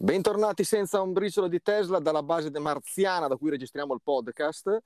[0.00, 4.78] Bentornati senza un briciolo di Tesla dalla base de marziana da cui registriamo il podcast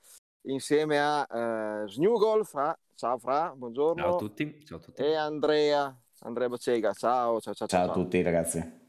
[0.46, 4.02] insieme a uh, Snugolf, ah, ciao Fra, buongiorno.
[4.02, 5.02] Ciao a tutti, ciao a tutti.
[5.02, 7.66] E Andrea, Andrea Bocega, ciao, ciao, ciao.
[7.66, 8.80] Ciao, ciao a tutti ragazzi.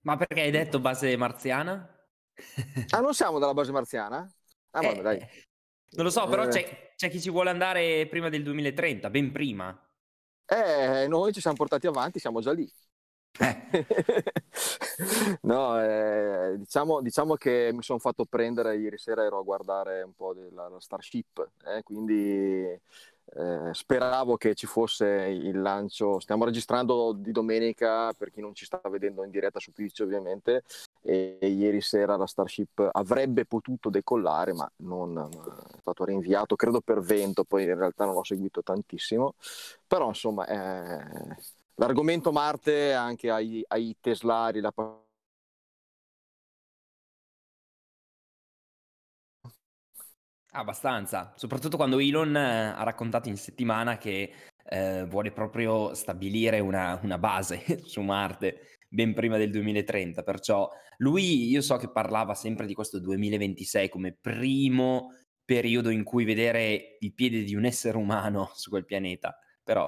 [0.00, 1.86] Ma perché hai detto base marziana?
[2.96, 4.26] ah, non siamo dalla base marziana?
[4.70, 5.18] Ah, eh, vabbè, dai.
[5.90, 6.48] Non lo so, però eh.
[6.48, 9.78] c'è, c'è chi ci vuole andare prima del 2030, ben prima.
[10.46, 12.66] Eh, noi ci siamo portati avanti, siamo già lì.
[13.38, 13.84] Eh.
[15.42, 20.14] no, eh, diciamo, diciamo, che mi sono fatto prendere ieri sera, ero a guardare un
[20.14, 22.80] po' della Starship, eh, quindi
[23.34, 26.20] eh, speravo che ci fosse il lancio.
[26.20, 30.62] Stiamo registrando di domenica per chi non ci sta vedendo in diretta su Twitch, ovviamente.
[31.02, 37.00] E, ieri sera la Starship avrebbe potuto decollare, ma non è stato rinviato, credo per
[37.00, 37.44] vento.
[37.44, 39.34] Poi in realtà non l'ho seguito tantissimo,
[39.86, 40.46] però insomma.
[41.78, 44.72] L'argomento Marte anche ai, ai teslari, la
[50.52, 54.32] Abbastanza, soprattutto quando Elon eh, ha raccontato in settimana che
[54.64, 61.48] eh, vuole proprio stabilire una, una, base su Marte ben prima del 2030, perciò lui
[61.48, 65.12] io so che parlava sempre di questo 2026 come primo
[65.44, 69.86] periodo in cui vedere il piede di un essere umano su quel pianeta, però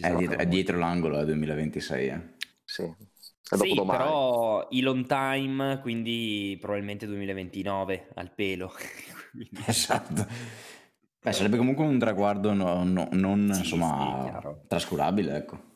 [0.00, 2.08] è dietro, è dietro, l'angolo al 2026.
[2.08, 2.20] Eh.
[2.64, 2.94] Sì,
[3.40, 8.72] sì però Elon Time, quindi probabilmente 2029 al pelo.
[9.66, 10.26] esatto.
[11.22, 15.70] Beh, sarebbe comunque un traguardo no, no, non sì, insomma sì, trascurabile, ecco.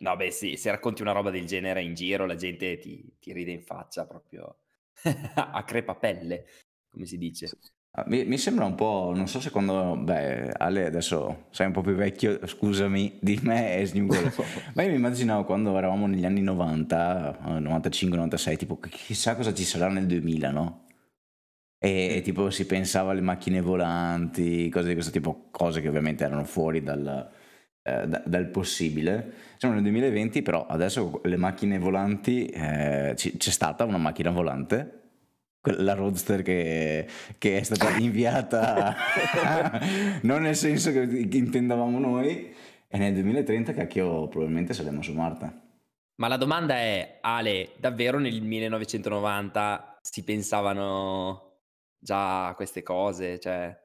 [0.00, 3.32] No, beh, sì, se racconti una roba del genere in giro, la gente ti, ti
[3.32, 4.58] ride in faccia proprio
[5.34, 6.46] a crepapelle,
[6.88, 7.50] come si dice.
[7.92, 11.72] Ah, mi, mi, sembra un po', non so se quando, beh, Ale adesso sei un
[11.72, 14.32] po' più vecchio, scusami, di me e Snuggle,
[14.74, 19.88] ma io mi immaginavo quando eravamo negli anni 90, 95-96, tipo chissà cosa ci sarà
[19.88, 20.84] nel 2000, no?
[21.80, 26.24] E, e, tipo si pensava alle macchine volanti, cose di questo tipo, cose che ovviamente
[26.24, 27.30] erano fuori dal,
[27.82, 29.32] eh, da, dal possibile.
[29.56, 34.98] Siamo nel 2020, però adesso le macchine volanti, eh, c'è stata una macchina volante
[35.76, 37.06] la roadster che,
[37.38, 38.96] che è stata inviata.
[40.22, 42.54] Non nel senso che, intendavamo noi
[42.88, 45.66] e nel 2030 cacchio probabilmente saremo su Marte
[46.18, 51.60] ma la domanda è Ale davvero nel 1990 si pensavano
[51.96, 53.38] già a queste cose?
[53.38, 53.76] Cioè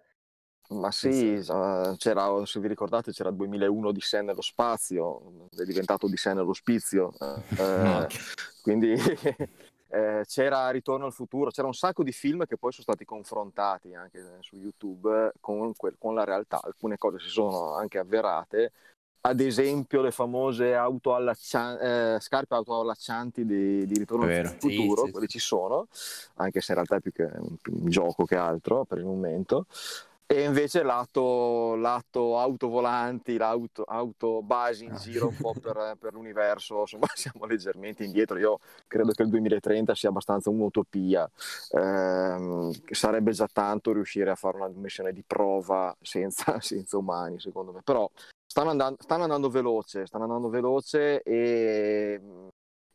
[0.69, 1.39] ma sì,
[1.97, 6.53] c'era, se vi ricordate, c'era 2001 di sé nello spazio, è diventato di sé nello
[6.53, 7.11] spizio.
[7.53, 8.07] Eh,
[8.61, 8.95] quindi
[9.93, 13.93] eh, c'era Ritorno al futuro, c'era un sacco di film che poi sono stati confrontati
[13.93, 18.71] anche su YouTube con, quel, con la realtà, alcune cose si sono anche avverate,
[19.21, 25.11] ad esempio le famose auto allaccia- eh, scarpe autoallaccianti di, di Ritorno al futuro, sì,
[25.11, 25.37] quelle sì.
[25.37, 25.87] ci sono,
[26.35, 29.67] anche se in realtà è più che un, un gioco che altro per il momento
[30.25, 34.97] e invece lato, lato autovolanti, l'auto auto base in ah.
[34.97, 39.95] giro un po' per, per, l'universo, insomma siamo leggermente indietro, io credo che il 2030
[39.95, 41.29] sia abbastanza un'utopia,
[41.71, 47.71] eh, sarebbe già tanto riuscire a fare una missione di prova senza, senza umani secondo
[47.71, 48.09] me, però
[48.45, 52.21] stanno andando, stanno andando veloce, stanno andando veloce e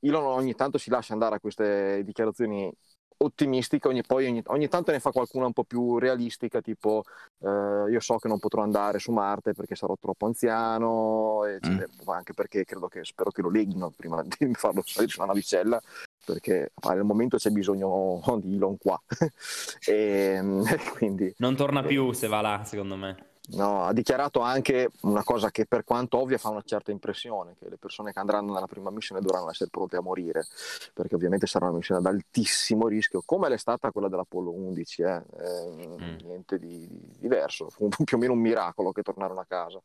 [0.00, 2.72] Elon ogni tanto si lascia andare a queste dichiarazioni
[3.18, 7.04] ottimistica, ogni, poi ogni, ogni, tanto ne fa qualcuna un po' più realistica, tipo
[7.40, 12.08] eh, io so che non potrò andare su Marte perché sarò troppo anziano, e, mm.
[12.08, 15.80] anche perché credo che spero che lo leghino prima di farlo salire su una navicella,
[16.24, 19.00] perché al momento c'è bisogno di Elon qua.
[19.86, 20.40] e,
[20.96, 23.27] quindi, non torna più se va là, secondo me.
[23.50, 27.68] No, ha dichiarato anche una cosa che per quanto ovvia fa una certa impressione, che
[27.70, 30.44] le persone che andranno nella prima missione dovranno essere pronte a morire,
[30.92, 35.22] perché ovviamente sarà una missione ad altissimo rischio, come l'è stata quella dell'Apollo 11, eh?
[35.40, 36.16] Eh, mm.
[36.24, 39.80] niente di, di, diverso, fu più o meno un miracolo che tornarono a casa.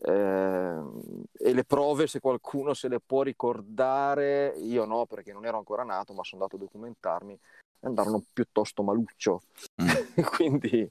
[0.00, 0.80] Eh,
[1.38, 5.82] e le prove, se qualcuno se le può ricordare, io no, perché non ero ancora
[5.82, 7.38] nato, ma sono andato a documentarmi,
[7.80, 9.42] andarono piuttosto maluccio.
[9.82, 9.88] Mm.
[10.36, 10.88] Quindi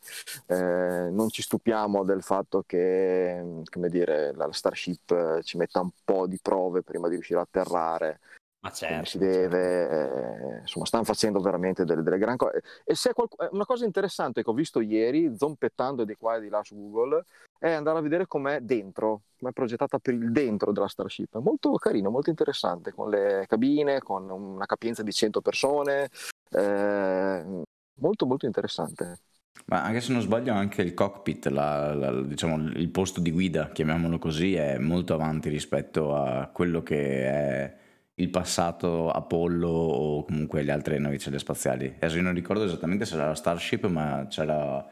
[0.48, 6.28] eh, non ci stupiamo del fatto che come dire, la Starship ci metta un po'
[6.28, 8.20] di prove prima di riuscire a atterrare.
[8.64, 10.48] Ma certo, si deve, certo.
[10.48, 12.62] eh, insomma, stanno facendo veramente delle, delle gran cose.
[12.84, 16.50] E se qualc- una cosa interessante che ho visto ieri, zompettando di qua e di
[16.50, 17.26] là su Google,
[17.58, 21.38] è andare a vedere com'è dentro, com'è progettata per il dentro della Starship.
[21.38, 26.10] È molto carino, molto interessante, con le cabine, con una capienza di 100 persone,
[26.52, 27.64] eh,
[27.96, 29.20] molto molto interessante.
[29.66, 33.70] Ma anche se non sbaglio anche il cockpit, la, la, diciamo, il posto di guida,
[33.72, 37.76] chiamiamolo così, è molto avanti rispetto a quello che è
[38.16, 41.86] il passato Apollo o comunque le altre navicelle spaziali.
[41.96, 44.86] Adesso io non ricordo esattamente se era la Starship, ma c'era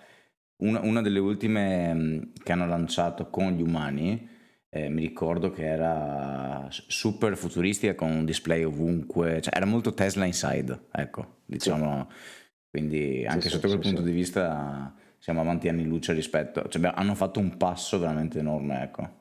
[0.58, 4.38] una, una delle ultime mm, che hanno lanciato con gli umani.
[4.70, 10.26] Eh, mi ricordo che era super futuristica con un display ovunque, cioè era molto Tesla
[10.26, 12.08] inside, ecco, diciamo.
[12.10, 12.39] Sì.
[12.70, 16.92] Quindi anche sì, sotto sì, quel punto di vista siamo avanti anni luce rispetto, cioè
[16.94, 19.18] hanno fatto un passo veramente enorme, ecco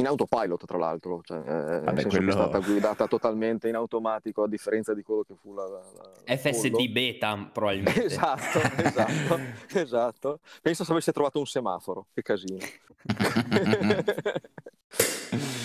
[0.00, 2.30] in autopilot tra l'altro, cioè, eh, Vabbè, quello...
[2.30, 5.64] è stata guidata totalmente in automatico a differenza di quello che fu la...
[5.64, 6.92] la FSD pollo.
[6.92, 8.04] beta probabilmente.
[8.06, 9.38] esatto, esatto,
[9.78, 10.40] esatto.
[10.62, 12.58] Penso se avesse trovato un semaforo, che casino.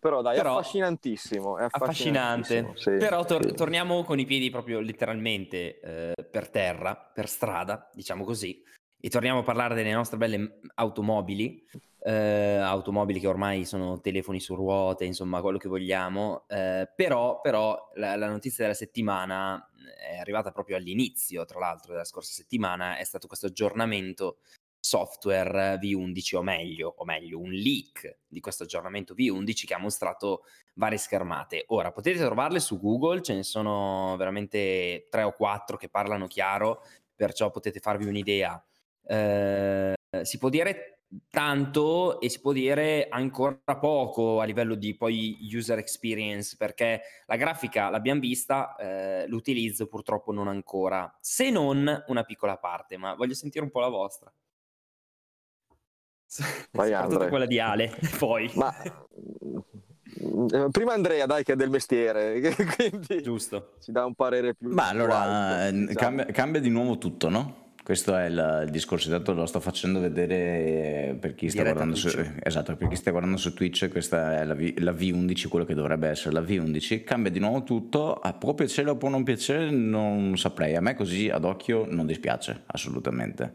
[0.00, 1.58] Però dai, Però, è affascinantissimo.
[1.58, 2.72] È affascinante.
[2.74, 3.54] Sì, Però tor- sì.
[3.54, 8.62] torniamo con i piedi proprio letteralmente eh, per terra, per strada, diciamo così,
[8.98, 11.64] e torniamo a parlare delle nostre belle automobili
[12.02, 16.44] eh, automobili che ormai sono telefoni su ruote, insomma, quello che vogliamo.
[16.48, 22.04] Eh, però, però la, la, notizia della settimana è arrivata proprio all'inizio, tra l'altro, della
[22.04, 24.38] scorsa settimana, è stato questo aggiornamento
[24.80, 30.44] software V11 o meglio, o meglio, un leak di questo aggiornamento V11 che ha mostrato
[30.74, 31.64] varie schermate.
[31.68, 36.82] Ora potete trovarle su Google, ce ne sono veramente tre o quattro che parlano chiaro,
[37.14, 38.62] perciò potete farvi un'idea.
[39.06, 45.38] Eh, si può dire tanto e si può dire ancora poco a livello di poi
[45.52, 52.22] user experience perché la grafica l'abbiamo vista, eh, l'utilizzo purtroppo non ancora, se non una
[52.22, 54.32] piccola parte, ma voglio sentire un po' la vostra.
[56.72, 58.50] Vai Soprattutto quella di Ale, poi.
[58.54, 58.72] Ma
[60.22, 62.40] mm, prima Andrea, dai, che è del mestiere,
[62.76, 63.72] quindi Giusto.
[63.82, 64.68] ci dà un parere più.
[64.68, 65.94] Ma allora alto, diciamo.
[65.94, 67.68] cambia, cambia, di nuovo tutto, no?
[67.82, 72.08] Questo è il, il discorso, esatto, lo sto facendo vedere per chi sta, guardando su,
[72.40, 75.74] esatto, per chi sta guardando su Twitch, questa è la, v, la, V11, quello che
[75.74, 80.36] dovrebbe essere la V11, cambia di nuovo tutto, può piacere o può non piacere, non
[80.36, 83.52] saprei, a me così ad occhio non dispiace assolutamente,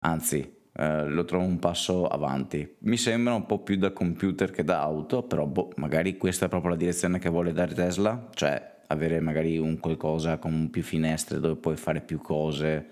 [0.00, 4.64] anzi eh, lo trovo un passo avanti, mi sembra un po' più da computer che
[4.64, 8.80] da auto, però boh, magari questa è proprio la direzione che vuole dare Tesla, cioè
[8.86, 12.86] avere magari un qualcosa con più finestre dove puoi fare più cose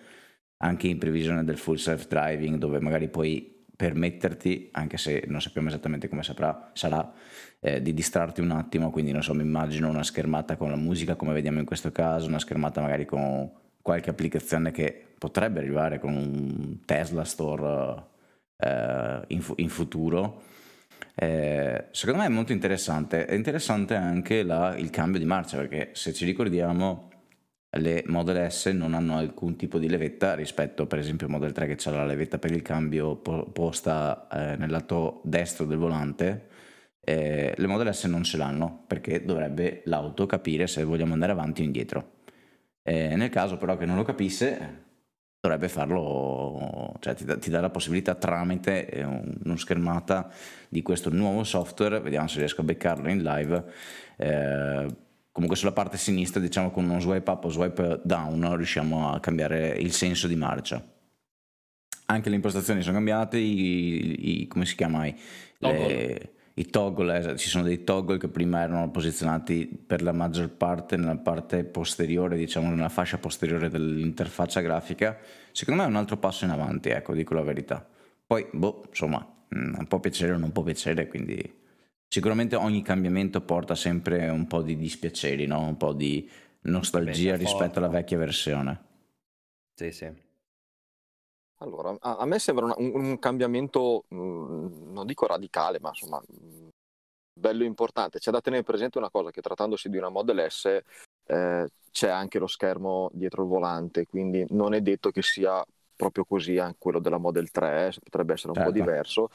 [0.59, 5.69] anche in previsione del full self driving dove magari puoi permetterti, anche se non sappiamo
[5.69, 7.12] esattamente come saprà, sarà,
[7.61, 11.17] eh, di distrarti un attimo, quindi non so, mi immagino una schermata con la musica
[11.17, 13.50] come vediamo in questo caso, una schermata magari con
[13.82, 18.03] qualche applicazione che potrebbe arrivare con un Tesla Store
[18.56, 20.43] eh, in, fu- in, futuro.
[21.15, 25.91] Eh, secondo me è molto interessante, è interessante anche la, il cambio di marcia perché
[25.93, 27.09] se ci ricordiamo
[27.79, 31.75] le Model S non hanno alcun tipo di levetta rispetto per esempio al Model 3
[31.75, 36.49] che ha la levetta per il cambio po- posta eh, nel lato destro del volante.
[37.00, 41.62] Eh, le Model S non ce l'hanno perché dovrebbe l'auto capire se vogliamo andare avanti
[41.62, 42.19] o indietro
[42.82, 44.88] eh, nel caso però che non lo capisse
[45.41, 50.31] dovrebbe farlo cioè ti dà, ti dà la possibilità tramite eh, uno schermata
[50.69, 53.65] di questo nuovo software vediamo se riesco a beccarlo in live
[54.17, 54.87] eh,
[55.32, 59.69] comunque sulla parte sinistra diciamo con uno swipe up o swipe down riusciamo a cambiare
[59.69, 60.85] il senso di marcia.
[62.06, 65.17] Anche le impostazioni sono cambiate i, i come si chiama i,
[65.59, 70.49] le, i toggle eh, ci sono dei toggle che prima erano posizionati per la maggior
[70.51, 75.19] parte nella parte posteriore diciamo nella fascia posteriore dell'interfaccia grafica
[75.52, 77.87] secondo me è un altro passo in avanti ecco dico la verità
[78.26, 81.59] poi boh insomma non può piacere o non può piacere quindi
[82.12, 85.61] Sicuramente ogni cambiamento porta sempre un po' di dispiaceri, no?
[85.61, 86.29] un po' di
[86.62, 88.81] nostalgia rispetto alla vecchia versione.
[89.76, 90.12] Sì, sì.
[91.62, 96.21] Allora, a, a me sembra un, un cambiamento, mh, mm, non dico radicale, ma insomma,
[96.21, 96.69] mm,
[97.33, 98.19] bello importante.
[98.19, 100.81] C'è da tenere presente una cosa, che trattandosi di una Model S
[101.26, 105.64] eh, c'è anche lo schermo dietro il volante, quindi non è detto che sia
[105.95, 108.71] proprio così anche quello della Model 3, eh, potrebbe essere un certo.
[108.71, 109.31] po' diverso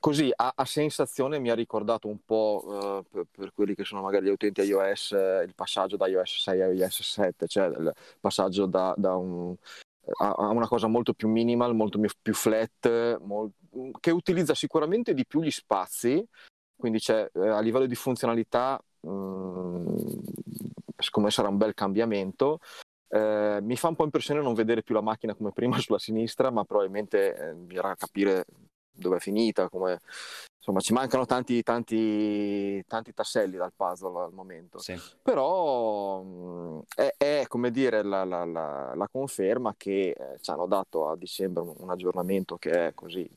[0.00, 4.00] così a, a, sensazione mi ha ricordato un po' uh, per, per, quelli che sono
[4.00, 7.92] magari gli utenti iOS eh, il passaggio da iOS 6 a iOS 7, cioè il
[8.18, 9.54] passaggio da, da un,
[10.18, 13.52] a, a, una cosa molto più minimal, molto più flat, molt,
[14.00, 16.24] che utilizza sicuramente di più gli spazi,
[16.76, 19.96] quindi c'è eh, a livello di funzionalità, mh, mm,
[20.98, 22.58] secondo me sarà un bel cambiamento.
[23.08, 26.50] Eh, mi fa un po' impressione non vedere più la macchina come prima sulla sinistra,
[26.50, 28.44] ma probabilmente eh, bisognerà capire
[28.90, 30.00] dove è finita, come...
[30.62, 34.78] insomma ci mancano tanti, tanti, tanti tasselli dal puzzle al momento.
[34.78, 34.96] Sì.
[35.20, 41.08] Però è, è, come dire la, la, la, la conferma che eh, ci hanno dato
[41.08, 43.28] a dicembre un, un aggiornamento che è così.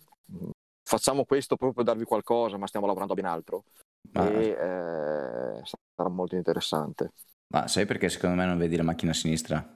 [0.84, 3.63] Facciamo questo proprio per darvi qualcosa, ma stiamo lavorando a ben altro.
[4.12, 4.29] Ma...
[4.29, 7.13] e eh, sarà molto interessante.
[7.48, 9.67] Ma sai perché secondo me non vedi la macchina a sinistra?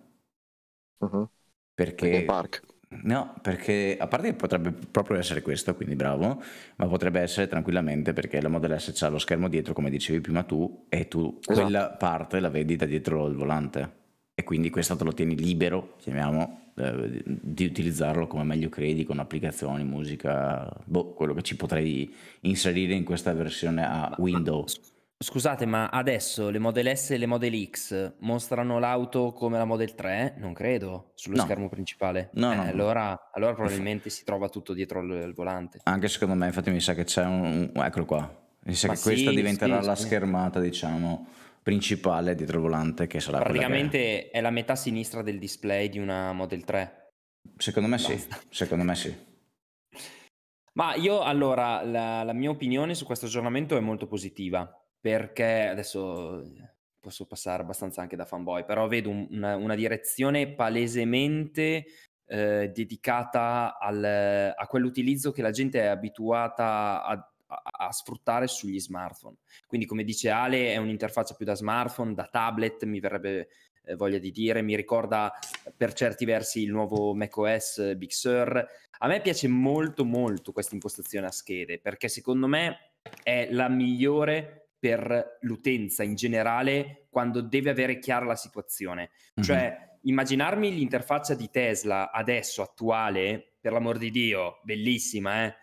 [1.00, 1.28] Uh-huh.
[1.74, 2.26] Perché...
[2.26, 2.64] Park.
[3.04, 6.42] No, perché a parte che potrebbe proprio essere questo, quindi bravo,
[6.78, 10.42] ma potrebbe essere tranquillamente perché la Model S ha lo schermo dietro, come dicevi prima
[10.42, 11.62] tu, e tu esatto.
[11.62, 13.98] quella parte la vedi da dietro il volante.
[14.34, 19.20] E quindi questo te lo tieni libero, chiamiamo, eh, di utilizzarlo come meglio credi, con
[19.20, 24.80] applicazioni, musica, boh, quello che ci potrei inserire in questa versione a Windows.
[25.24, 29.94] Scusate, ma adesso le Model S e le Model X mostrano l'auto come la Model
[29.94, 30.36] 3?
[30.38, 31.44] Non credo, sullo No.
[31.44, 32.30] schermo principale.
[32.36, 32.70] No, Eh, no, no.
[32.70, 35.80] allora, allora probabilmente si trova tutto dietro il, il volante.
[35.84, 37.70] Anche secondo me, infatti mi sa che c'è un...
[37.76, 38.34] un- eccolo qua.
[38.64, 40.04] Mi sa Ma che questa sì, diventerà sì, la sì.
[40.04, 41.28] schermata, diciamo,
[41.62, 45.90] principale dietro il volante, che sarà quella che- Praticamente è la metà sinistra del display
[45.90, 47.10] di una Model 3.
[47.58, 48.40] Secondo me sì, Basta.
[48.48, 49.14] secondo me sì.
[50.76, 56.42] Ma io allora, la, la mia opinione su questo aggiornamento è molto positiva, perché adesso
[56.44, 61.86] eh, posso passare abbastanza anche da fanboy, però vedo un- una, una direzione palesemente
[62.32, 67.12] eh, dedicata al- a quell'utilizzo che la gente è abituata a,
[67.48, 69.38] a- a sfruttare sugli smartphone.
[69.66, 73.48] Quindi, come dice Ale, è un'interfaccia più da smartphone, da tablet, mi verrebbe
[73.84, 75.34] eh, voglia di dire, mi ricorda
[75.76, 78.68] per certi versi il nuovo macOS Big Sur.
[79.00, 82.92] A me piace molto molto questa impostazione a schede perché secondo me
[83.24, 89.12] è la migliore per l'utenza in generale quando deve avere chiara la situazione.
[89.36, 89.44] Mhm.
[89.44, 95.56] Cioè, immaginarmi l'interfaccia di Tesla adesso, attuale, per l'amor di Dio, bellissima, eh?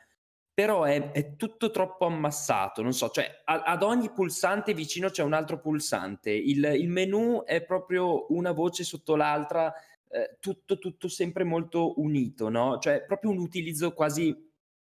[0.53, 5.23] Però è, è tutto troppo ammassato, non so, cioè a- ad ogni pulsante vicino c'è
[5.23, 9.73] un altro pulsante, il, il menu è proprio una voce sotto l'altra,
[10.09, 12.79] eh, tutto, tutto sempre molto unito, no?
[12.79, 14.35] Cioè proprio un utilizzo quasi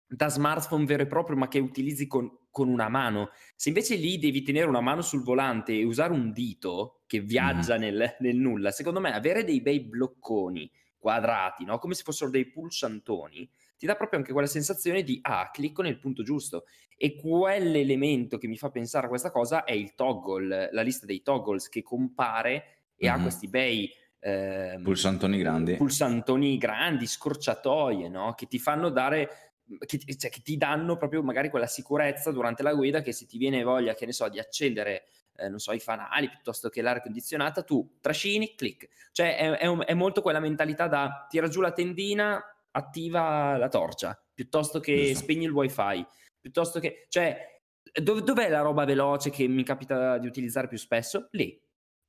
[0.07, 3.30] da smartphone vero e proprio, ma che utilizzi con, con una mano.
[3.57, 7.76] Se invece lì devi tenere una mano sul volante e usare un dito che viaggia
[7.76, 11.78] nel, nel nulla, secondo me avere dei bei blocconi quadrati, no?
[11.78, 15.99] come se fossero dei pulsantoni, ti dà proprio anche quella sensazione di ah, clicco nel
[15.99, 16.64] punto giusto.
[16.97, 21.23] E quell'elemento che mi fa pensare a questa cosa è il toggle, la lista dei
[21.23, 23.23] toggles che compare e ha Mhm.
[23.23, 23.90] questi bei
[24.23, 25.76] ehm, Pulsantoni grandi.
[25.76, 28.35] pulsantoni grandi, scorciatoie, no?
[28.35, 32.75] Che ti fanno dare, che, cioè, che ti danno proprio magari quella sicurezza durante la
[32.75, 35.05] guida che se ti viene voglia, che ne so, di accendere,
[35.37, 38.89] eh, non so, i fanali piuttosto che l'aria condizionata, tu trascini, clic.
[39.12, 43.69] Cioè è, è un- è molto quella mentalità da tira giù la tendina, attiva la
[43.69, 45.19] torcia, piuttosto che Giusto.
[45.23, 46.07] spegni il wifi,
[46.41, 47.07] piuttosto che...
[47.09, 47.61] Cioè,
[48.00, 51.29] dov- dov'è la roba veloce che mi capita di utilizzare più spesso?
[51.33, 51.61] Lì.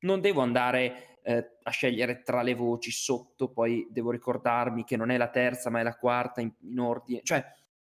[0.02, 5.12] Non devo andare eh, a scegliere tra le voci sotto, poi devo ricordarmi che non
[5.12, 7.22] è la terza ma è la quarta in, in ordine.
[7.24, 7.44] Cioè,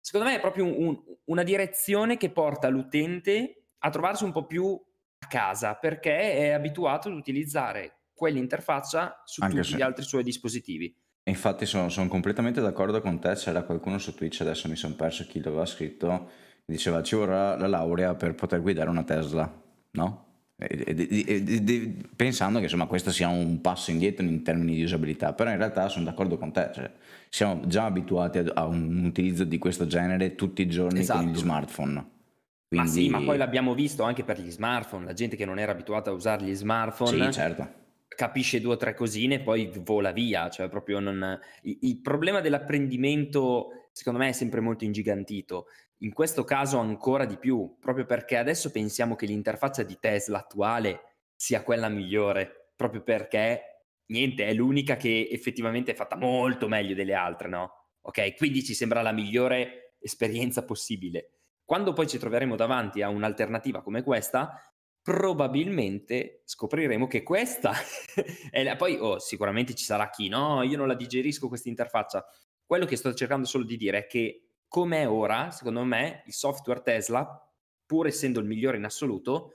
[0.00, 4.46] secondo me è proprio un- un- una direzione che porta l'utente a trovarsi un po'
[4.46, 4.80] più
[5.18, 10.22] a casa perché è abituato ad utilizzare quell'interfaccia su Anche tutti se- gli altri suoi
[10.24, 10.94] dispositivi.
[11.24, 15.24] Infatti sono, sono completamente d'accordo con te, c'era qualcuno su Twitch, adesso mi sono perso
[15.26, 16.28] chi l'aveva scritto,
[16.64, 19.48] diceva ci vorrà la laurea per poter guidare una Tesla,
[19.92, 20.31] no?
[20.66, 24.74] E- e- e- e- e- pensando che insomma questo sia un passo indietro in termini
[24.74, 26.90] di usabilità, però in realtà sono d'accordo con te, cioè,
[27.28, 31.24] siamo già abituati a, un utilizzo di questo genere tutti i giorni con Esatto.
[31.26, 31.92] gli smartphone.
[31.92, 35.58] Ma Quindi, sì, ma poi l'abbiamo visto anche per gli smartphone, la gente che non
[35.58, 37.26] era abituata a usare gli smartphone.
[37.26, 37.80] Sì, certo.
[38.08, 41.38] capisce due o tre cosine e poi vola via, cioè proprio non...
[41.62, 45.66] il problema dell'apprendimento secondo me è sempre molto ingigantito,
[46.02, 51.26] in questo caso ancora di più, proprio perché adesso pensiamo che l'interfaccia di Tesla attuale
[51.34, 57.14] sia quella migliore, proprio perché niente, è l'unica che effettivamente è fatta molto meglio delle
[57.14, 57.72] altre, no?
[58.02, 61.30] Ok, quindi ci sembra la migliore esperienza possibile.
[61.64, 64.60] Quando poi ci troveremo davanti a un'alternativa come questa,
[65.00, 67.72] probabilmente scopriremo che questa
[68.50, 72.24] è la, poi oh, sicuramente ci sarà chi no, io non la digerisco questa interfaccia.
[72.66, 76.32] Quello che sto cercando solo di dire è che come è ora, secondo me, il
[76.32, 77.46] software Tesla,
[77.84, 79.52] pur essendo il migliore in assoluto,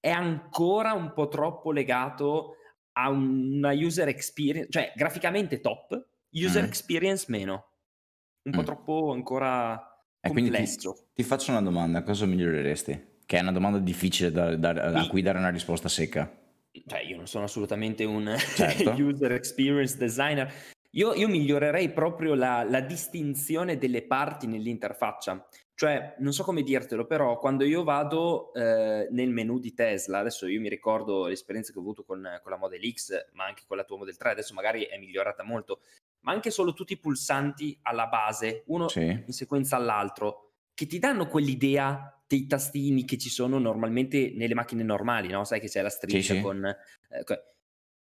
[0.00, 2.54] è ancora un po' troppo legato
[2.92, 6.66] a una user experience, cioè graficamente top, user Mm.
[6.66, 7.66] experience meno.
[8.44, 8.64] Un po' Mm.
[8.64, 9.74] troppo ancora
[10.20, 11.08] E quindi ti, complesso.
[11.12, 13.18] ti faccio una domanda, cosa miglioreresti?
[13.26, 15.08] Che è una domanda difficile da- da- a Sì.
[15.10, 16.34] cui dare una risposta secca.
[16.86, 18.90] Cioè, io non sono assolutamente un Certo.
[19.02, 20.50] user experience designer.
[20.92, 25.46] Io, io migliorerei proprio la, la distinzione delle parti nell'interfaccia.
[25.74, 30.46] Cioè, non so come dirtelo, però quando io vado eh, nel menu di Tesla, adesso
[30.46, 33.76] io mi ricordo l'esperienza che ho avuto con, con la Model X, ma anche con
[33.76, 35.80] la tua Model 3, adesso magari è migliorata molto,
[36.20, 39.02] ma anche solo tutti i pulsanti alla base, uno Sì.
[39.02, 44.82] in sequenza all'altro, che ti danno quell'idea dei tastini che ci sono normalmente nelle macchine
[44.82, 45.44] normali, no?
[45.44, 46.40] Sai che c'è la striscia Sì, sì.
[46.42, 46.64] con...
[46.64, 47.24] eh,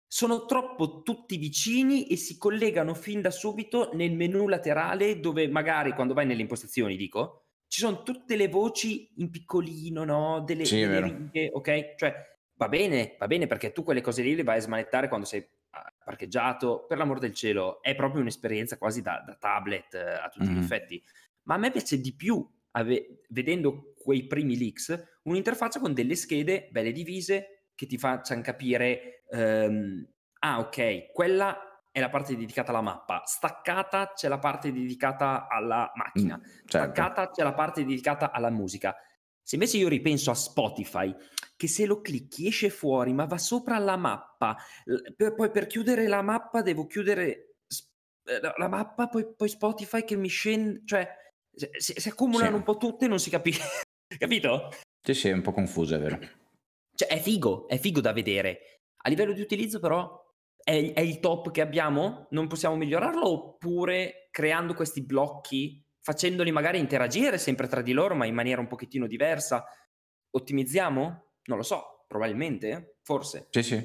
[0.08, 5.94] sono troppo tutti vicini e si collegano fin da subito nel menu laterale dove magari
[5.94, 10.42] quando vai nelle impostazioni, dico, ci sono tutte le voci in piccolino, no?
[10.42, 11.96] Delle, Sì, delle righe, ok?
[11.96, 12.14] Cioè
[12.56, 15.46] va bene, va bene perché tu quelle cose lì le vai a smanettare quando sei
[15.72, 20.30] ah, parcheggiato, per l'amor del cielo, è proprio un'esperienza quasi da, da tablet eh, a
[20.30, 20.58] tutti gli Mhm.
[20.58, 21.04] effetti.
[21.44, 26.70] Ma a me piace di più, ave- vedendo quei primi leaks, un'interfaccia con delle schede
[26.72, 30.08] belle divise che ti facciano capire, ehm,
[30.40, 35.92] ah ok, quella è la parte dedicata alla mappa, staccata c'è la parte dedicata alla
[35.96, 36.68] macchina, Mm, certo.
[36.68, 38.96] staccata c'è la parte dedicata alla musica.
[39.42, 41.14] Se invece io ripenso a Spotify,
[41.56, 44.58] che se lo clicchi esce fuori, ma va sopra la mappa,
[45.16, 47.56] per- poi per chiudere la mappa devo chiudere
[48.26, 51.08] eh, la, mappa, poi, poi Spotify che mi scende, cioè
[51.56, 52.56] se- si, si accumulano Sì.
[52.58, 53.64] un po' tutte non si capisce,
[54.20, 54.70] capito?
[55.02, 56.20] Sì, sì, è un po' confuso, è vero.
[56.94, 58.77] Cioè è figo, è figo da vedere.
[59.08, 60.22] A livello di utilizzo però
[60.62, 62.28] è, è il top che abbiamo?
[62.32, 68.26] Non possiamo migliorarlo oppure creando questi blocchi, facendoli magari interagire sempre tra di loro ma
[68.26, 69.64] in maniera un pochettino diversa,
[70.30, 71.04] ottimizziamo?
[71.46, 73.48] Non lo so, probabilmente, forse.
[73.52, 73.76] Sì, sì,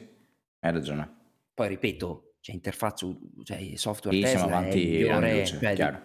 [0.58, 1.18] hai ragione.
[1.54, 3.06] Poi ripeto, c'è interfaccia,
[3.44, 6.02] cioè software Sì, siamo Tesla è il avanti anni migliore, cioè,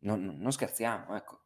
[0.00, 1.37] non, non scherziamo, ecco.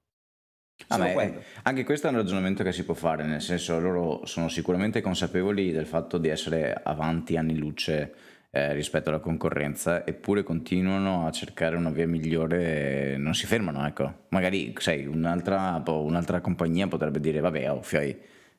[0.89, 1.43] Ah, Solo ma è- quello.
[1.63, 5.71] anche questo è un ragionamento che si può fare, nel senso loro sono sicuramente consapevoli
[5.71, 8.15] del fatto di essere avanti anni luce
[8.51, 13.87] eh, rispetto alla concorrenza, eppure continuano a cercare una via migliore, e non si fermano,
[13.87, 14.25] ecco.
[14.29, 18.11] Magari, sai, un'altra, po- un'altra compagnia potrebbe dire, vabbè, oh, fioi,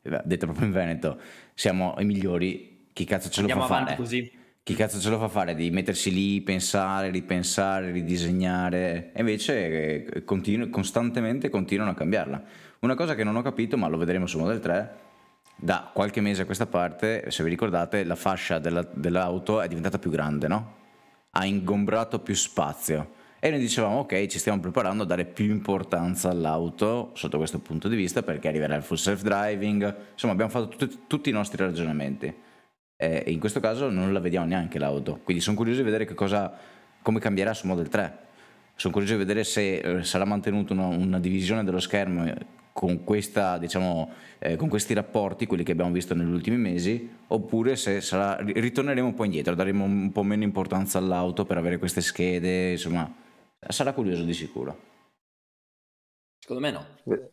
[0.02, 1.20] eh, detto proprio in Veneto,
[1.54, 4.02] siamo i migliori, chi cazzo ce lo Andiamo fa avanti fare?
[4.02, 4.32] così.
[4.66, 9.12] Chi cazzo ce lo fa fare di mettersi lì, pensare, ripensare, ridisegnare?
[9.14, 12.42] E invece eh, continu- costantemente continuano a cambiarla.
[12.80, 14.96] Una cosa che non ho capito, ma lo vedremo su Model 3,
[15.58, 20.00] da qualche mese a questa parte, se vi ricordate, la fascia della- dell'auto è diventata
[20.00, 20.76] più grande, no?
[21.32, 23.16] Ha ingombrato più spazio.
[23.42, 27.90] E noi dicevamo, ok, ci stiamo preparando a dare più importanza all'auto sotto questo punto
[27.90, 29.96] di vista perché arriverà il full self-driving.
[30.14, 32.34] Insomma, abbiamo fatto tutti- tutti i nostri ragionamenti.
[33.04, 35.20] Eh, in questo caso non la vediamo neanche l'auto.
[35.24, 36.58] Quindi sono curioso di vedere che cosa,
[37.02, 38.18] come cambierà su Model 3.
[38.76, 42.34] Sono curioso di vedere se eh, sarà mantenuta una, una divisione dello schermo eh,
[42.72, 47.76] con, questa, diciamo, eh, con questi rapporti, quelli che abbiamo visto negli ultimi mesi, oppure
[47.76, 51.78] se sarà, ri- ritorneremo un po' indietro, daremo un po' meno importanza all'auto per avere
[51.78, 53.14] queste schede, insomma,
[53.68, 54.92] sarà curioso di sicuro.
[56.40, 57.33] Secondo me no.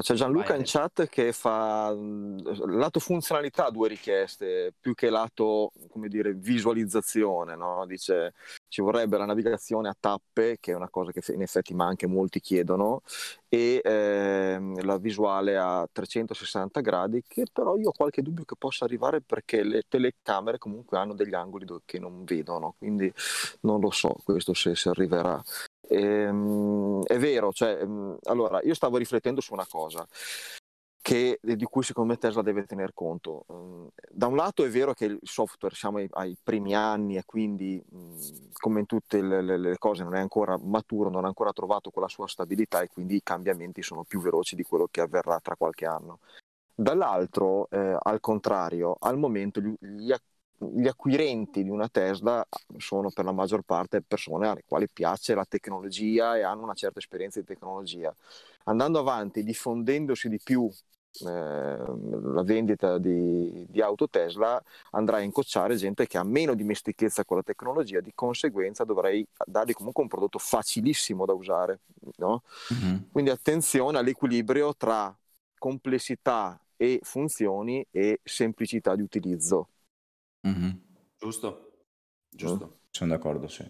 [0.00, 5.72] C'è Gianluca Vai, in chat che fa mh, lato funzionalità due richieste, più che lato,
[5.90, 7.84] come dire, visualizzazione, no?
[7.86, 8.32] Dice
[8.68, 12.06] ci vorrebbe la navigazione a tappe, che è una cosa che in effetti ma anche
[12.06, 13.02] molti chiedono,
[13.48, 18.84] e ehm, la visuale a 360 gradi, che però io ho qualche dubbio che possa
[18.86, 23.12] arrivare perché le telecamere comunque hanno degli angoli che non vedono, quindi
[23.60, 25.42] non lo so questo se, se arriverà.
[25.88, 30.06] Ehm, è vero, cioè, ehm, allora io stavo riflettendo su una cosa
[31.00, 33.44] che, di cui secondo me Tesla deve tener conto.
[33.48, 37.24] Ehm, da un lato è vero che il software siamo ai, ai primi anni e
[37.24, 41.28] quindi mh, come in tutte le, le- le cose non è ancora maturo, non ha
[41.28, 45.00] ancora trovato quella sua stabilità e quindi i cambiamenti sono più veloci di quello che
[45.00, 46.20] avverrà tra qualche anno.
[46.74, 50.12] Dall'altro, eh, al contrario, al momento gli, gli
[50.74, 52.46] gli acquirenti di una Tesla
[52.76, 56.98] sono per la maggior parte persone alle quali piace la tecnologia e hanno una certa
[56.98, 58.14] esperienza di tecnologia.
[58.64, 60.70] Andando avanti, diffondendosi di più
[61.20, 67.24] eh, la vendita di, di auto Tesla, andrà a incocciare gente che ha meno dimestichezza
[67.24, 71.80] con la tecnologia, di conseguenza dovrei dargli comunque un prodotto facilissimo da usare.
[72.16, 72.42] No?
[72.70, 73.08] Mhm.
[73.10, 75.14] Quindi attenzione all'equilibrio tra
[75.58, 79.68] complessità e funzioni e semplicità di utilizzo.
[80.42, 80.80] Mhm.
[81.18, 81.84] Giusto?
[82.28, 82.80] Giusto.
[82.90, 83.68] Sono d'accordo, sì.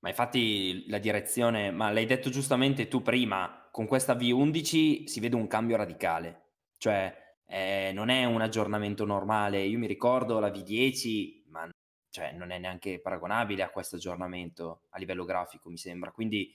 [0.00, 5.36] Ma infatti la direzione, ma l'hai detto giustamente tu prima, con questa V11 si vede
[5.36, 7.14] un cambio radicale, cioè
[7.46, 9.60] eh, non è un aggiornamento normale.
[9.62, 11.68] Io mi ricordo la V10, ma
[12.08, 16.10] cioè, non è neanche paragonabile a questo aggiornamento a livello grafico, mi sembra.
[16.12, 16.52] Quindi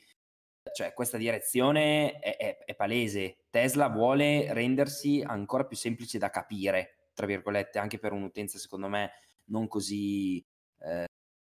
[0.73, 3.45] cioè, questa direzione è, è- è palese.
[3.49, 9.11] Tesla vuole rendersi ancora più semplice da capire, tra virgolette, anche per un'utenza secondo me
[9.45, 10.43] non così
[10.81, 11.05] eh,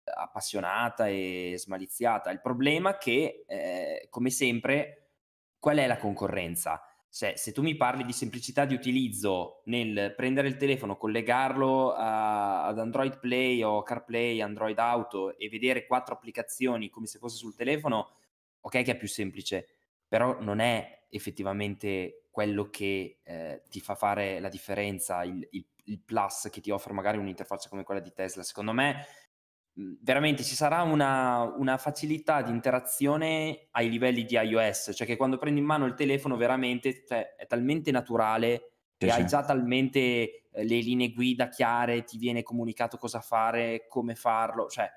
[0.05, 2.31] appassionata e smaliziata.
[2.31, 5.11] Il problema è che, eh, come sempre,
[5.59, 6.83] qual è la concorrenza?
[7.09, 12.67] Se, se tu mi parli di semplicità di utilizzo nel prendere il telefono, collegarlo a-
[12.67, 17.57] ad Android Play o CarPlay, Android Auto e vedere quattro applicazioni come se fosse sul
[17.57, 18.11] telefono,
[18.61, 19.67] ok che è più semplice,
[20.07, 26.01] però non è effettivamente quello che eh, ti fa fare la differenza, il, il, il,
[26.01, 28.43] plus che ti offre magari un'interfaccia come quella di Tesla.
[28.43, 29.05] Secondo me
[29.75, 35.17] mhmm, veramente ci sarà una, una, facilità di interazione ai livelli di iOS, cioè che
[35.17, 39.45] quando prendi in mano il telefono veramente cioè, è talmente naturale sì, e hai già
[39.45, 44.89] talmente eh, le linee guida chiare, ti viene comunicato cosa fare, come farlo, cioè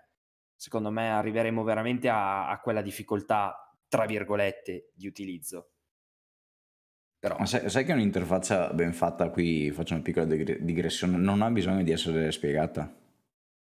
[0.55, 5.72] secondo me arriveremo veramente a, a quella difficoltà, tra virgolette, di utilizzo.
[7.23, 7.37] Però...
[7.39, 11.81] Ma sai, sai, che un'interfaccia ben fatta, qui faccio una piccola digressione, non ha bisogno
[11.81, 12.93] di essere spiegata.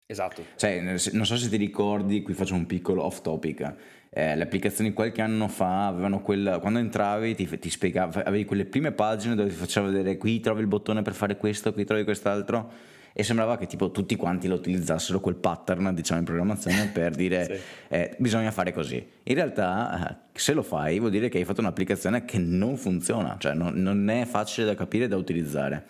[0.06, 0.46] Esatto.
[0.56, 3.74] Cioè, non so se ti ricordi, qui faccio un piccolo off topic.
[4.08, 6.58] Eh, le applicazioni qualche anno fa avevano quella.
[6.58, 10.62] Quando entravi ti, ti spiegava, avevi quelle prime pagine dove ti faceva vedere qui trovi
[10.62, 12.72] il bottone per fare questo, qui trovi quest'altro
[13.16, 17.44] e sembrava che tipo tutti quanti lo utilizzassero quel pattern diciamo in programmazione per dire
[17.44, 17.60] sì.
[17.88, 21.60] eh, bisogna fare così in realtà eh, se lo fai vuol dire che hai fatto
[21.60, 25.86] un'applicazione che non funziona cioè non, non è facile da capire e da utilizzare.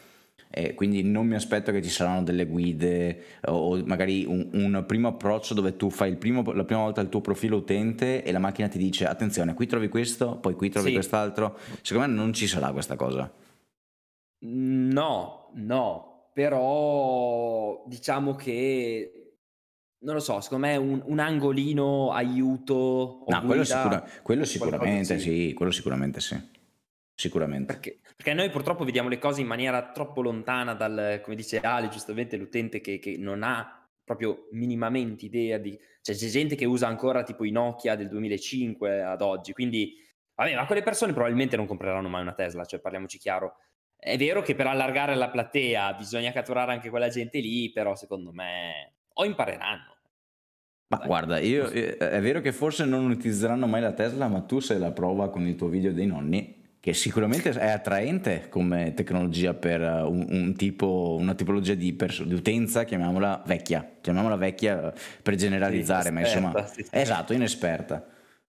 [0.57, 5.09] Eh, quindi non mi aspetto che ci saranno delle guide o magari un, un primo
[5.09, 8.69] approccio dove tu fai primo, la prima volta il tuo profilo utente e la macchina
[8.69, 10.95] ti dice attenzione qui trovi questo poi qui trovi sì.
[10.95, 13.33] quest'altro secondo me non ci sarà questa cosa.
[14.47, 19.25] No no però diciamo che
[20.01, 23.25] non lo so, secondo me un, un angolino aiuto.
[23.27, 25.47] No, quello, sicura, quello sicuramente sì.
[25.47, 26.53] sì, quello sicuramente sì.
[27.15, 27.73] Sicuramente.
[27.73, 31.89] Perché, perché, noi purtroppo vediamo le cose in maniera troppo lontana dal, come dice Ale,
[31.89, 35.79] giustamente l'utente che, che non ha proprio minimamente idea di...
[36.03, 40.03] Cioè c'è gente che usa ancora tipo i Nokia del 2005 ad oggi, quindi...
[40.35, 43.59] Vabbè, ma quelle persone probabilmente non compreranno mai una Tesla, cioè parliamoci chiaro.
[44.05, 48.33] È vero che per allargare la platea bisogna catturare anche quella gente lì, però secondo
[48.33, 49.97] me o impareranno.
[50.89, 51.07] Ma Dai.
[51.07, 54.79] guarda, io, eh, è vero che forse non utilizzeranno mai la Tesla, ma tu sei
[54.79, 59.81] la prova con il tuo video dei nonni, che sicuramente è attraente come tecnologia per
[59.81, 65.35] eh, un, un tipo, una tipologia di, pers- di, utenza, chiamiamola vecchia, chiamiamola vecchia per
[65.37, 66.91] generalizzare, sì, ma insomma, sì, sì.
[66.93, 68.07] esatto, inesperta.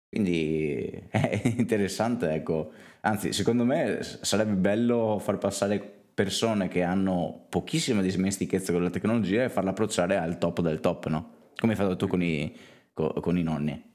[0.09, 2.73] Quindi è interessante, ecco.
[3.03, 5.79] Anzi, secondo me sarebbe bello far passare
[6.13, 11.07] persone che hanno pochissima dimestichezza con la tecnologia e farla approcciare al top del top,
[11.07, 11.53] no?
[11.57, 12.55] Come hai fatto tu con i,
[12.93, 13.89] con, i nonni.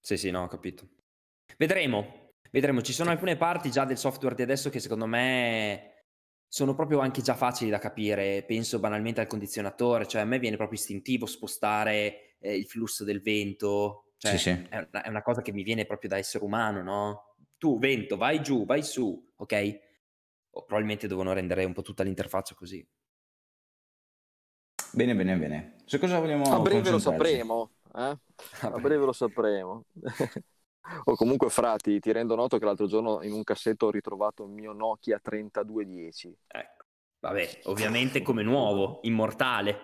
[0.00, 0.88] Sì, sì, no, ho capito.
[1.58, 2.80] Vedremo, vedremo.
[2.80, 6.04] Ci sono alcune parti già del software di adesso che secondo me
[6.48, 8.44] sono proprio anche già facili da capire.
[8.46, 13.20] Penso banalmente al condizionatore, cioè a me viene proprio istintivo spostare eh, il flusso del
[13.20, 14.50] vento, cioè, sì, sì.
[14.50, 17.34] È, una, è, una, cosa che mi viene proprio da essere umano, no?
[17.58, 19.80] Tu, vento, vai giù, vai su, ok?
[20.50, 22.86] O probabilmente devono rendere un po' tutta l'interfaccia così.
[24.92, 25.76] Bene, bene, bene.
[25.84, 28.16] Su cosa vogliamo A breve lo sapremo, eh?
[28.60, 29.84] A breve lo sapremo.
[31.04, 34.50] o comunque, frati, ti rendo noto che l'altro giorno in un cassetto ho ritrovato il
[34.50, 36.36] mio Nokia 3210.
[36.46, 36.84] Ecco.
[37.20, 39.82] Vabbè, ovviamente come nuovo, immortale.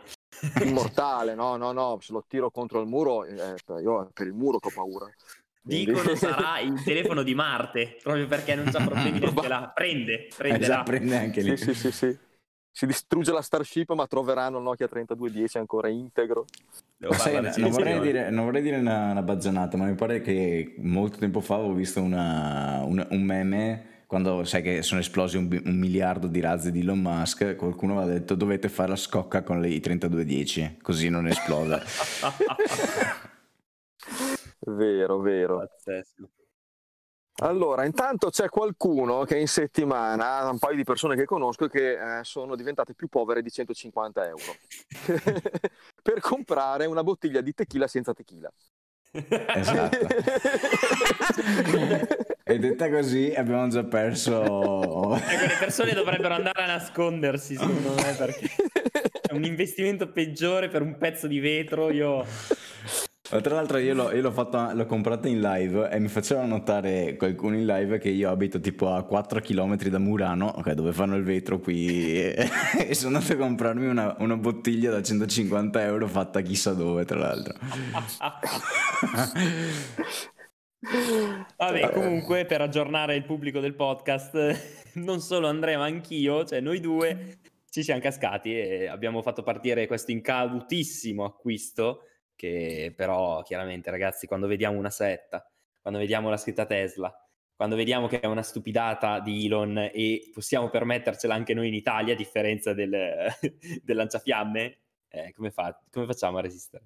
[0.62, 4.58] Immortale, no, no, no, se lo tiro contro il muro, eh, io per il muro
[4.58, 5.10] che ho paura.
[5.64, 9.70] Dicono sarà il telefono di Marte, proprio perché non c'ha problemi neanche là.
[9.72, 11.56] Prende, prende, eh, prende anche lì.
[11.56, 12.18] Sì, sì, sì, sì,
[12.70, 16.46] Si distrugge la Starship, ma troveranno il Nokia 3210 ancora integro.
[17.10, 21.18] Sai, non, vorrei dire, non, vorrei dire, una, una baggianata, ma mi pare che molto
[21.18, 25.74] tempo fa avevo visto una, una, un meme quando sai che sono esplosi un, un,
[25.74, 29.80] miliardo di razzi di Elon Musk, qualcuno aveva detto dovete fare la scocca con i
[29.80, 31.80] 3210, così non esploda.
[34.66, 35.58] vero, vero.
[35.58, 36.30] Pazzesco.
[37.36, 42.24] Allora, intanto c'è qualcuno che in settimana, un paio di persone che conosco, che eh,
[42.24, 44.42] sono diventate più povere di 150 euro
[46.02, 48.52] per comprare una bottiglia di tequila senza tequila.
[49.14, 49.98] Esatto.
[52.44, 55.16] e detta così abbiamo già perso...
[55.16, 58.48] Ecco, le persone dovrebbero andare a nascondersi, secondo me, perché
[59.22, 61.90] è un investimento peggiore per un pezzo di vetro.
[61.90, 62.24] Io
[63.40, 67.16] tra l'altro io, l'ho, io l'ho, fatto, l'ho comprato in live e mi faceva notare
[67.16, 71.16] qualcuno in live che io abito tipo a 4 km da Murano, okay, dove fanno
[71.16, 72.46] il vetro qui, e,
[72.86, 77.18] e sono andato a comprarmi una, una, bottiglia da 150 euro fatta chissà dove, tra
[77.18, 77.54] l'altro.
[81.56, 86.80] Vabbè, comunque per aggiornare il pubblico del podcast, non solo Andrea ma anch'io, cioè noi
[86.80, 87.38] due
[87.70, 92.00] ci siamo cascati e abbiamo fatto partire questo incautissimo acquisto
[92.42, 95.48] che però chiaramente ragazzi quando vediamo una setta,
[95.80, 97.14] quando vediamo la scritta Tesla,
[97.54, 102.14] quando vediamo che è una stupidata di Elon e possiamo permettercela anche noi in Italia
[102.14, 102.90] a differenza del,
[103.80, 104.78] del lanciafiamme,
[105.08, 106.84] eh, come, fa, come facciamo a resistere?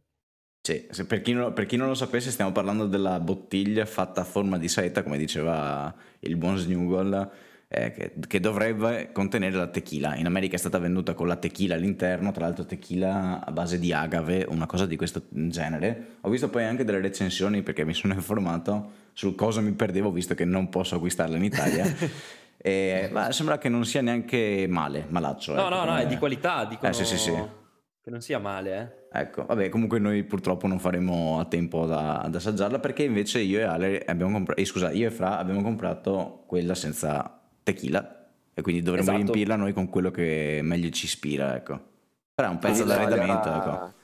[0.61, 4.25] Sì, per chi, non, per chi, non, lo sapesse stiamo parlando della bottiglia fatta a
[4.25, 7.31] forma di seta, come diceva il buon Snugol,
[7.69, 10.15] eh, che, che, dovrebbe contenere la tequila.
[10.17, 13.93] In America è stata venduta con la tequila all'interno, tra l'altro tequila a base di
[13.93, 16.17] agave, una cosa di questo genere.
[16.23, 20.35] Ho visto poi anche delle recensioni perché mi sono informato su cosa mi perdevo, visto
[20.35, 21.85] che non posso acquistarla in Italia.
[22.57, 25.55] e, ma sembra che non sia neanche male, malaccio.
[25.55, 26.91] No, ecco, no, no, è di qualità, dicono...
[26.91, 27.33] Eh, sì, sì, sì.
[27.33, 29.05] Che non sia male, eh.
[29.19, 33.59] Ecco, vabbè, comunque noi purtroppo non faremo a tempo da, ad assaggiarla perché invece io
[33.59, 37.36] e Ale abbiamo comprato, eh, scusa, io e Fra abbiamo comprato quella senza
[37.67, 39.33] tequila e quindi dovremmo esatto.
[39.33, 41.95] riempirla noi con quello che meglio ci ispira, ecco.
[42.33, 43.95] Però è un pezzo d'arredamento, ecco.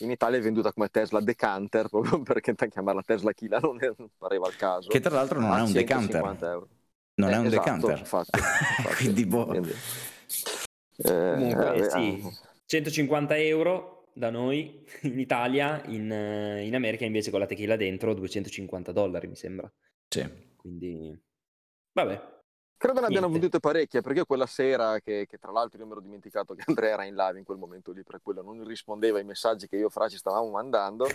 [0.00, 4.48] In Italia è venduta come Tesla Decanter, proprio perché chiamarla Tesla Kila non, non pareva
[4.48, 4.88] il caso.
[4.88, 6.22] Che tra l'altro non è un decanter.
[6.42, 6.68] Euro.
[7.14, 7.98] Non eh, è un esatto, decanter.
[7.98, 8.94] Infatti, infatti.
[8.96, 9.46] quindi boh.
[9.46, 9.70] Quindi,
[10.98, 12.22] eh, Comunque, eh, sì.
[12.22, 18.12] Ah 150 euro da noi in Italia, in, in, America invece con la tequila dentro
[18.12, 19.72] 250 dollari mi sembra.
[20.08, 20.28] Sì.
[20.56, 21.16] Quindi,
[21.92, 22.34] vabbè.
[22.78, 26.00] Credo ne abbiano vendute parecchie perché quella sera, che, che, tra l'altro io mi ero
[26.00, 29.24] dimenticato che Andrea era in live in quel momento lì, per quello non rispondeva ai
[29.24, 31.06] messaggi che io e Fra ci stavamo mandando,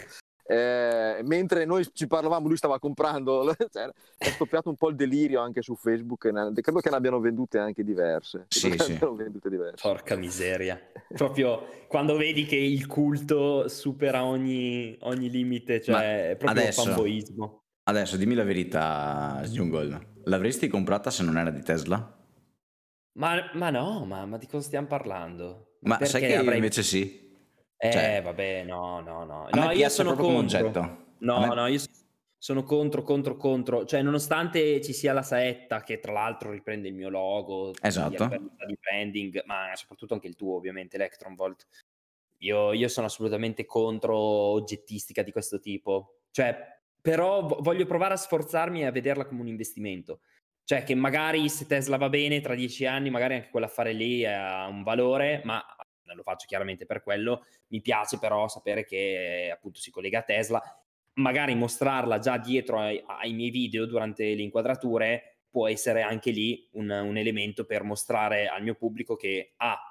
[0.51, 5.39] eh, mentre noi ci parlavamo, lui stava comprando, cioè, è scoppiato un po' il delirio
[5.39, 6.25] anche su Facebook.
[6.25, 8.45] Ne, credo che ne abbiano vendute anche diverse.
[8.49, 8.97] Sì, sì.
[8.99, 9.87] vendute diverse.
[9.87, 10.77] Porca miseria.
[11.13, 16.83] Proprio quando vedi che il culto supera ogni, ogni limite, cioè Ma è proprio adesso,
[16.83, 17.61] fanboismo.
[17.83, 20.09] Adesso dimmi la verità, Jungle.
[20.25, 22.19] L'avresti comprata se non era di Tesla?
[23.13, 25.77] Ma, ma no, ma, ma, di cosa stiamo parlando?
[25.81, 26.57] Ma Perché sai che avrei...
[26.57, 27.29] invece sì.
[27.75, 29.49] Eh, cioè, vabbè, no, no, no.
[29.51, 31.15] No, io sono contro.
[31.19, 31.55] No, me...
[31.55, 31.79] no, io
[32.37, 33.85] sono contro, contro, contro.
[33.85, 38.27] Cioè, nonostante ci sia la saetta, che tra l'altro riprende il mio logo, esatto.
[38.27, 41.67] di branding, ma soprattutto anche il tuo, ovviamente, Electron Volt.
[42.37, 46.21] Io, io sono assolutamente contro oggettistica di questo tipo.
[46.31, 50.21] Cioè, però voglio provare a sforzarmi e a vederla come un investimento.
[50.63, 54.67] Cioè, che magari se Tesla va bene tra dieci anni, magari anche quell'affare lì ha
[54.67, 55.61] un valore, ma
[56.13, 60.61] lo faccio chiaramente per quello, mi piace però sapere che appunto si collega a Tesla,
[61.15, 66.67] magari mostrarla già dietro ai, ai miei video durante le inquadrature può essere anche lì
[66.73, 69.90] un, un elemento per mostrare al mio pubblico che ah,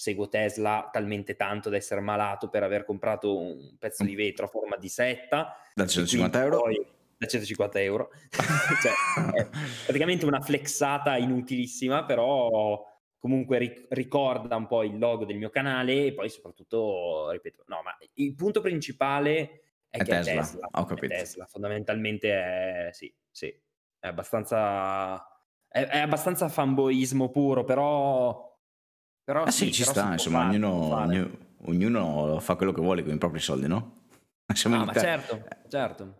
[0.00, 4.48] seguo Tesla talmente tanto da essere malato per aver comprato un pezzo di vetro a
[4.48, 8.10] forma di setta da 150 euro poi, da 150 euro
[8.82, 9.48] cioè,
[9.84, 12.84] praticamente una flexata inutilissima però
[13.18, 17.82] comunque ric- ricorda un po' il logo del mio canale e poi soprattutto, ripeto, no,
[17.82, 20.32] ma il punto principale è, è che Tesla.
[20.32, 20.68] è Tesla.
[20.72, 21.14] Ho capito.
[21.14, 21.46] Tesla.
[21.46, 23.46] Fondamentalmente è, sì, sì,
[23.98, 25.16] è abbastanza,
[25.66, 28.46] è, è abbastanza fanboismo puro, però...
[29.28, 31.30] però ah, sì, sì ci però sta, insomma, fare, ognuno,
[31.66, 34.06] ognuno, fa quello che vuole con i propri soldi, no?
[34.54, 36.14] Siamo ah, ma certo, certo.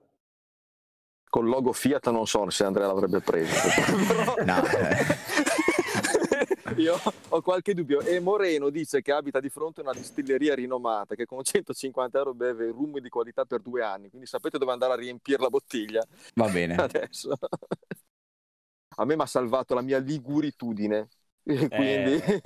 [1.26, 3.54] Col logo Fiat non so se Andrea l'avrebbe preso.
[4.44, 5.16] no, eh.
[6.76, 8.00] Io ho qualche dubbio.
[8.02, 12.34] E Moreno dice che abita di fronte a una distilleria rinomata che con 150 euro
[12.34, 14.10] beve rum di qualità per due anni.
[14.10, 16.04] Quindi sapete dove andare a riempire la bottiglia.
[16.34, 16.74] Va bene.
[16.74, 17.38] Adesso.
[18.96, 21.08] A me mi ha salvato la mia liguritudine.
[21.68, 22.22] Quindi...
[22.22, 22.40] Eh,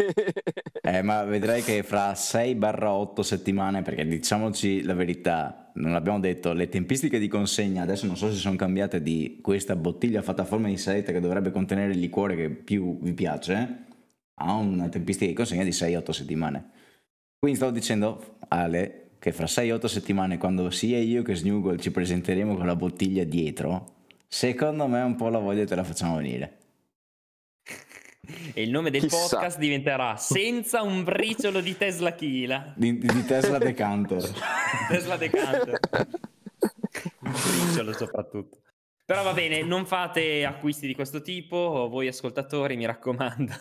[0.82, 6.68] eh, ma vedrai che fra 6-8 settimane, perché diciamoci la verità, non l'abbiamo detto, le
[6.68, 10.68] tempistiche di consegna adesso non so se sono cambiate di questa bottiglia fatta a forma
[10.68, 13.86] di saetta che dovrebbe contenere il liquore che più vi piace
[14.34, 16.70] ha una tempistica di consegna di 6-8 settimane.
[17.38, 22.56] Quindi stavo dicendo, Ale, che fra 6-8 settimane, quando sia io che Snuggle ci presenteremo
[22.56, 23.94] con la bottiglia dietro,
[24.26, 26.62] secondo me un po' la voglia te la facciamo venire.
[28.54, 29.16] E il nome del Chissà.
[29.16, 32.72] podcast diventerà Senza un briciolo di Tesla Kila.
[32.76, 34.22] Di, di Tesla Decanter.
[34.88, 35.78] Tesla Decanter.
[37.20, 38.58] un briciolo soprattutto.
[39.04, 43.52] Però va bene, non fate acquisti di questo tipo, voi ascoltatori, mi raccomando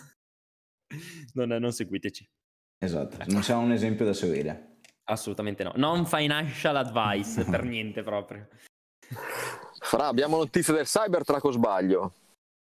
[1.34, 2.30] non, non seguiteci.
[2.78, 4.80] Esatto, non siamo un esempio da seguire.
[5.06, 5.74] Assolutamente no.
[5.76, 8.48] Non financial advice, per niente proprio.
[9.80, 12.14] Fra, abbiamo notizie del Cybertruck o sbaglio?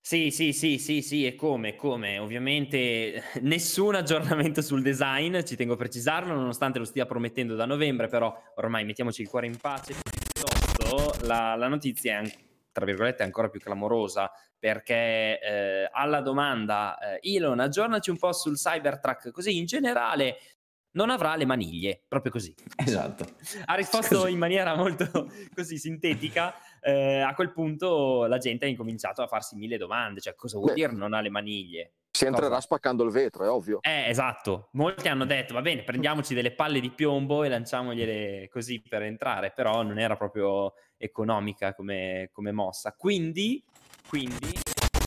[0.04, 2.18] Sì, sì, sì, sì, sì, e come, come.
[2.18, 8.08] Ovviamente nessun aggiornamento sul design, ci tengo a precisarlo, nonostante lo stia promettendo da novembre,
[8.08, 9.94] però ormai mettiamoci il cuore in pace.
[10.02, 12.34] Piuttosto la, la notizia è,
[12.72, 18.56] tra virgolette, ancora più clamorosa perché eh, alla domanda eh, Elon aggiornaci un po' sul
[18.56, 20.36] Cybertruck così in generale
[20.92, 22.54] non avrà le maniglie, proprio così.
[22.76, 23.24] Esatto.
[23.64, 24.32] Ha risposto così.
[24.32, 25.08] in maniera molto
[25.54, 26.54] così sintetica.
[26.80, 30.70] Eh, a quel punto la gente ha incominciato a farsi mille domande, cioè cosa vuol
[30.70, 31.92] Beh, dire non ha le maniglie?
[32.14, 32.60] si entrerà Cosa?
[32.60, 33.78] spaccando il vetro, è ovvio.
[33.80, 34.68] Eh, esatto.
[34.72, 39.50] Molti hanno detto, va bene, prendiamoci delle palle di piombo e lanciamogliele così per entrare,
[39.50, 42.92] però non era proprio economica come, come mossa.
[42.92, 43.64] Quindi,
[44.08, 44.50] quindi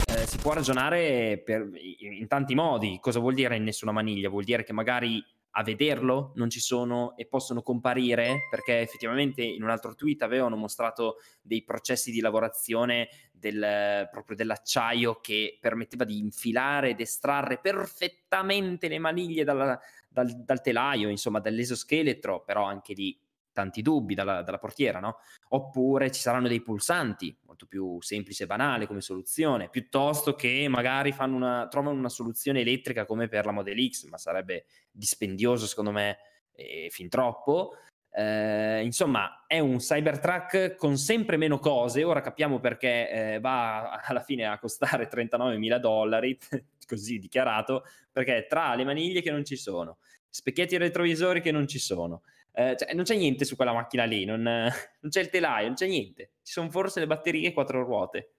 [0.07, 1.69] eh, si può ragionare per-
[1.99, 2.97] in tanti modi.
[2.99, 4.29] Cosa vuol dire in nessuna maniglia?
[4.29, 5.23] Vuol dire che magari
[5.57, 10.55] a vederlo non ci sono e possono comparire perché effettivamente in un altro tweet avevano
[10.57, 18.89] mostrato dei processi di lavorazione del, proprio dell'acciaio che permetteva di infilare ed estrarre perfettamente
[18.89, 23.17] le maniglie dalla- dal, dal telaio, insomma dall'esoscheletro, però anche lì
[23.55, 25.19] tanti dubbi dalla, dalla portiera, no?
[25.49, 31.15] Oppure ci saranno dei pulsanti, molto più semplice e banale come soluzione, piuttosto che magari
[31.19, 36.17] una, trovano una soluzione elettrica come per la Model X, ma sarebbe dispendioso secondo me
[36.51, 37.77] e fin troppo.
[38.11, 42.03] Eh, insomma, è un Cybertruck con sempre meno cose.
[42.03, 46.37] Ora capiamo perché eh, va alla fine a costare 39 mila dollari,
[46.85, 49.97] così dichiarato, perché tra le maniglie che non ci sono,
[50.29, 52.23] specchietti retrovisori che non ci sono,
[52.55, 55.75] eh, cioè, non c'è niente su quella macchina lì, non, non c'è il telaio, non
[55.75, 56.33] c'è niente.
[56.41, 58.35] Ci sono forse le batterie e quattro ruote.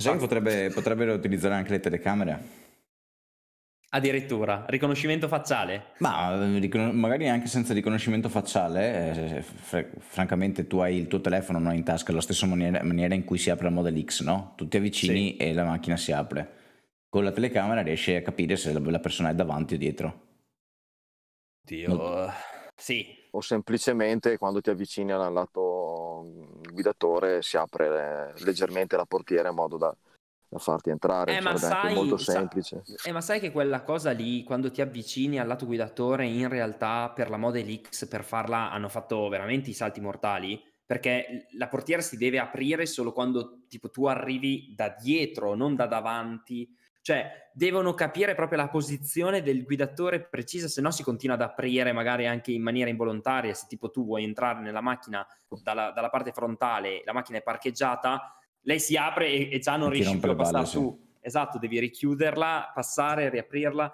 [0.00, 2.68] Sai che potrebbe, potrebbero utilizzare anche le telecamere?
[3.92, 5.94] Addirittura, riconoscimento facciale.
[5.98, 11.20] Ma eh, ricon- magari anche senza riconoscimento facciale, eh, fr- francamente tu hai il tuo
[11.20, 14.22] telefono no, in tasca alla stessa maniera, maniera in cui si apre la Model X,
[14.22, 14.52] no?
[14.56, 15.36] Tu ti avvicini Sì.
[15.38, 16.58] e la macchina si apre.
[17.08, 20.28] Con la telecamera riesci a capire se la, la persona è davanti o dietro.
[21.62, 22.32] Dio.
[22.80, 26.24] Sì, O semplicemente quando ti avvicini al lato
[26.72, 29.94] guidatore si apre eh, leggermente la portiera in modo da,
[30.48, 31.36] da farti entrare.
[31.36, 32.82] Eh, ma sarebbe anche sai- molto sa- semplice.
[33.04, 37.10] Eh, ma sai che quella cosa lì, quando ti avvicini al lato guidatore, in realtà
[37.14, 40.60] per la Model X, per farla, hanno fatto veramente i salti mortali?
[40.84, 45.86] Perché la portiera si deve aprire solo quando tipo tu arrivi da dietro, non da
[45.86, 46.68] davanti.
[47.02, 51.92] Cioè, devono capire proprio la posizione del guidatore precisa, se no si continua ad aprire
[51.92, 53.54] magari anche in maniera involontaria.
[53.54, 55.26] Se tipo tu vuoi entrare nella macchina
[55.62, 59.88] dalla, dalla parte frontale, la macchina è parcheggiata, lei si apre e, e già non
[59.88, 61.08] ti riesci rompe più a passare su.
[61.22, 63.92] Esatto, devi richiuderla, passare, riaprirla.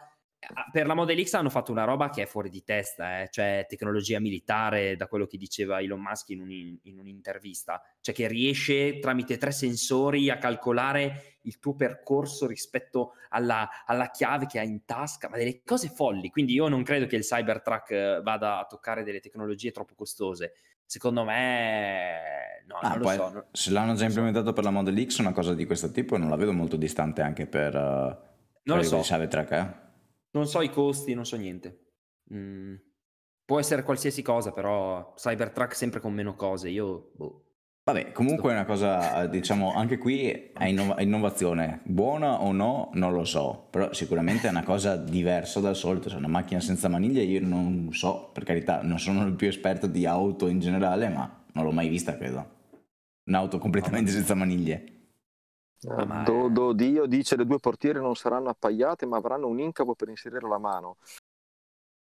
[0.70, 3.66] Per la Model X hanno fatto una roba che è fuori di testa, eh, cioè
[3.68, 8.98] tecnologia militare, da quello che diceva Elon Musk in, un- in un'intervista, cioè che riesce
[8.98, 14.84] tramite tre sensori a calcolare il tuo percorso rispetto alla, alla chiave che hai in
[14.84, 16.30] tasca, ma delle cose folli.
[16.30, 20.52] Quindi io non credo che il Cybertruck eh, vada a toccare delle tecnologie troppo costose.
[20.84, 23.46] Secondo me, no, Ah, non lo so.
[23.52, 24.04] se l'hanno già so.
[24.06, 27.22] implementato per la Model X, una cosa di questo tipo non la vedo molto distante
[27.22, 28.16] anche per, uh, Non
[28.64, 28.96] lo per so.
[28.98, 29.84] il Cybertruck, eh?
[30.36, 31.78] Non so i costi, non so niente.
[32.34, 32.74] Mm,
[33.46, 36.68] Può essere qualsiasi cosa, però Cybertruck sempre con meno cose.
[36.68, 37.44] Io, boh.
[37.84, 41.80] Vabbè, comunque è una cosa, diciamo, anche qui è innova- innovazione.
[41.84, 46.08] Buona o no, non lo so, però sicuramente è una cosa diversa dal solito.
[46.08, 49.46] Se è una macchina senza maniglie io non so, per carità, non sono il più
[49.46, 52.54] esperto di auto in generale, ma non l'ho mai vista, credo.
[53.26, 54.95] Un'auto completamente senza maniglie.
[56.06, 56.72] Ma è- Do,
[57.06, 60.96] dice le due portiere non saranno appaiate ma avranno un incavo per inserire la mano.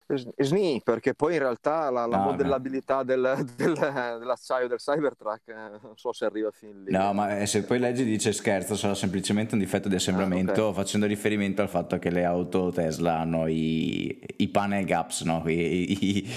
[0.07, 2.31] Sni, perché poi in realtà la, la No, no.
[2.31, 6.91] modellabilità del- del- dell'acciaio del Cybertruck eh, non so se arriva fin lì.
[6.91, 10.67] No, ma eh, se poi leggi dice scherzo, sarà semplicemente un difetto di assemblamento, Ah,
[10.67, 10.75] ok.
[10.75, 15.41] facendo riferimento al fatto che le auto Tesla hanno i, i panel gaps, no?
[15.47, 16.29] I- i-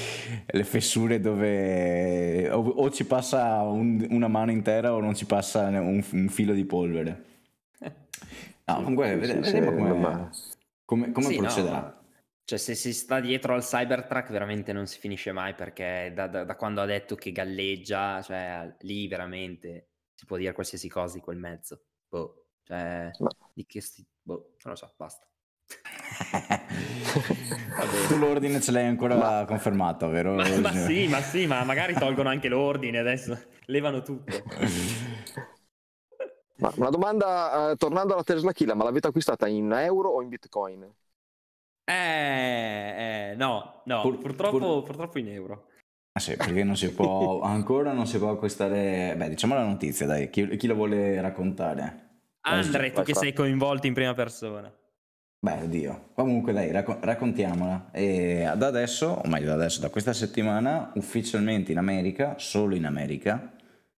[0.47, 5.67] le fessure dove o, o ci passa un- una mano intera o non ci passa
[5.67, 7.25] un, un filo di polvere.
[8.65, 10.31] No, comunque Sì, vedremo sì, come,
[10.85, 11.98] come- come Sì, no, procederà.
[12.49, 16.45] Cioè, se si sta dietro al Cybertruck, veramente non si finisce mai perché da, da-
[16.45, 21.21] da quando ha detto che galleggia, cioè lì veramente si può dire qualsiasi cosa di
[21.21, 21.83] quel mezzo.
[22.09, 24.03] Boh, cioè, Ma- di che sti...
[24.23, 25.27] Boh, non lo so, basta.
[28.09, 30.37] tu l'ordine ce l'hai ancora confermato, vero?
[30.37, 34.43] Ma, ma sì, ma sì, ma magari tolgono anche l'ordine adesso, levano tutto.
[36.61, 40.31] Ma una domanda, eh, tornando alla Tesla Killa, ma l'avete acquistata in euro o in
[40.31, 40.91] bitcoin?
[41.89, 45.69] Eh, eh, no, no, Pur- purtroppo, pur- purtroppo in euro.
[46.13, 50.05] Ah, sì, perché non si può, ancora non si può acquistare, beh diciamo la notizia
[50.05, 52.07] dai, chi, chi lo vuole raccontare?
[52.43, 54.71] Andre, tu che sei coinvolto in prima persona.
[55.41, 57.91] Beh, oddio, comunque dai, racco- raccontiamola.
[57.93, 62.85] E da adesso, o meglio da adesso, da questa settimana, ufficialmente in America, solo in
[62.85, 63.55] America,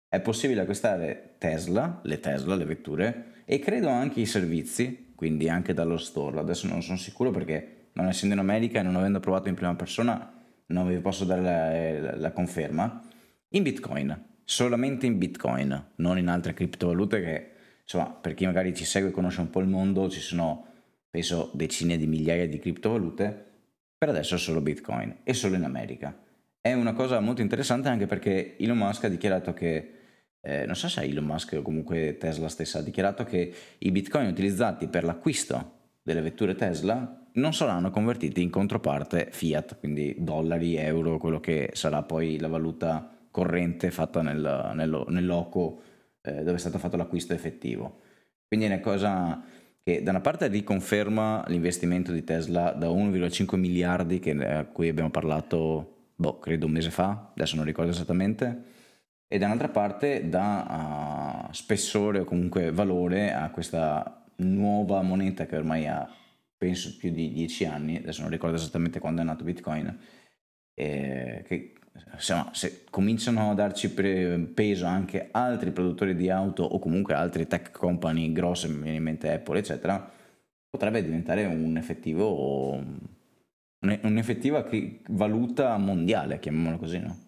[0.07, 5.73] è possibile acquistare Tesla, le Tesla, le vetture, e credo anche i servizi, quindi anche
[5.73, 6.39] dallo store.
[6.39, 9.75] Adesso non sono sicuro perché non essendo in America e non avendo provato in prima
[9.75, 10.33] persona,
[10.67, 13.01] non vi posso dare la, la- la conferma.
[13.49, 17.49] In Bitcoin, solamente in Bitcoin, non in altre criptovalute che,
[17.81, 20.65] insomma, per chi magari ci segue e conosce un po' il mondo, ci sono
[21.09, 23.45] penso decine di migliaia di criptovalute,
[23.97, 26.15] per adesso è solo Bitcoin e solo in America.
[26.61, 29.93] È una cosa molto interessante anche perché Elon Musk ha dichiarato che,
[30.41, 34.27] eh, non so se Elon Musk o comunque Tesla stessa, ha dichiarato che i Bitcoin
[34.27, 41.17] utilizzati per l'acquisto delle vetture Tesla non saranno convertiti in controparte fiat, quindi dollari, euro,
[41.17, 45.81] quello che sarà poi la valuta corrente fatta nel, nel, nel loco
[46.21, 48.01] eh, dove è stato fatto l'acquisto effettivo.
[48.47, 49.43] Quindi è una cosa
[49.83, 55.09] che da una parte riconferma l'investimento di Tesla da 1,5 miliardi che, a cui abbiamo
[55.09, 58.63] parlato, boh, credo un mese fa, adesso non ricordo esattamente,
[59.27, 65.87] e dall'altra parte dà uh, spessore o comunque valore a questa nuova moneta che ormai
[65.87, 66.09] ha
[66.59, 69.97] penso più di 10 anni, adesso non ricordo esattamente quando è nato Bitcoin,
[70.73, 71.73] eh, che
[72.13, 77.71] insomma, se cominciano a darci peso anche altri produttori di auto o comunque altri tech
[77.71, 80.11] company grosse, mi viene in mente Apple, eccetera,
[80.69, 82.83] potrebbe diventare un effettivo,
[83.79, 84.67] un'effettiva
[85.07, 87.27] valuta mondiale, chiamiamola così, no?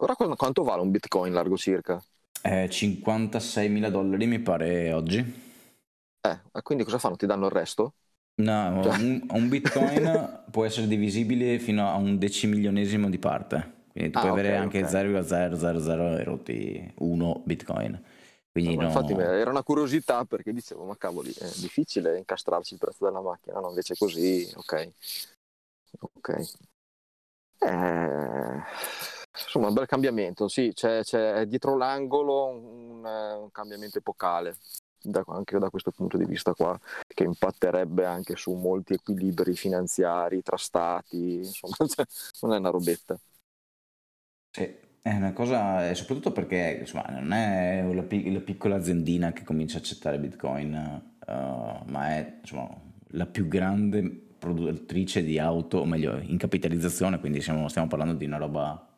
[0.00, 1.98] Ora quanto vale un bitcoin largo circa?
[2.42, 5.44] Eh, 56 mila dollari mi pare oggi.
[6.26, 7.16] Eh, quindi cosa fanno?
[7.16, 7.94] Ti danno il resto?
[8.42, 8.98] No, cioè.
[8.98, 13.74] un, un, bitcoin può essere divisibile fino a un decimilionesimo di parte.
[13.92, 14.90] Quindi tu ah, puoi okay, avere anche okay.
[14.90, 18.02] 0,000 erotti 1 bitcoin.
[18.52, 18.88] Quindi no, no...
[18.88, 23.60] Infatti era una curiosità perché dicevo, ma cavoli, è difficile incastrarci il prezzo della macchina,
[23.60, 23.68] no?
[23.68, 24.92] Invece così, ok.
[26.00, 26.28] Ok.
[27.58, 28.62] Eh,
[29.32, 34.56] insomma, un bel cambiamento, sì, c'è, c'è dietro l'angolo un, un cambiamento epocale
[35.10, 40.42] da, anche da questo punto di vista qua, che impatterebbe anche su molti equilibri finanziari
[40.42, 42.06] tra stati, insomma, cioè,
[42.42, 43.18] non è una robetta.
[44.50, 49.76] Sì, è una cosa, soprattutto perché insomma, non è la, la, piccola aziendina che comincia
[49.76, 50.72] a accettare Bitcoin,
[51.26, 52.68] uh, ma è insomma,
[53.10, 54.02] la più grande
[54.38, 58.95] produttrice di auto, o meglio, in capitalizzazione, quindi siamo, stiamo parlando di una roba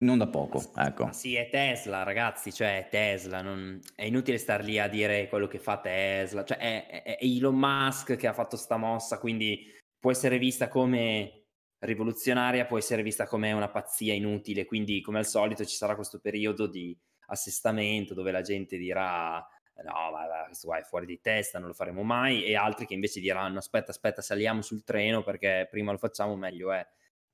[0.00, 1.12] non da poco, ecco.
[1.12, 3.80] Sì, è Tesla, ragazzi, cioè è Tesla, non...
[3.94, 8.16] è inutile star lì a dire quello che fa Tesla, cioè è, è, Elon Musk
[8.16, 9.66] che ha fatto sta mossa, quindi
[9.98, 11.44] può essere vista come
[11.80, 16.18] rivoluzionaria, può essere vista come una pazzia inutile, quindi come al solito ci sarà questo
[16.18, 16.96] periodo di
[17.26, 19.46] assestamento dove la gente dirà
[19.82, 22.94] no, ma questo qua è fuori di testa, non lo faremo mai, e altri che
[22.94, 26.86] invece diranno aspetta, aspetta, saliamo sul treno perché prima lo facciamo meglio è.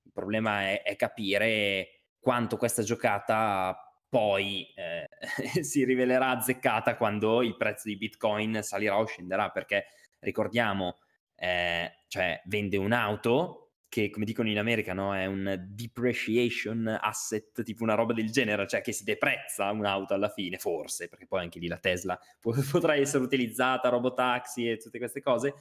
[0.03, 1.96] Il problema è, è capire
[2.27, 5.07] quanto questa giocata poi eh,
[5.63, 9.85] si rivelerà azzeccata quando il prezzo di Bitcoin salirà o scenderà, perché
[10.19, 10.99] ricordiamo,
[11.37, 17.85] eh, cioè vende un'auto che come dicono in America no, è un depreciation asset, tipo
[17.85, 21.61] una roba del genere, cioè che si deprezza un'auto alla fine, forse, perché poi anche
[21.61, 25.55] lì la Tesla potrà essere utilizzata, robotaxi e tutte queste cose,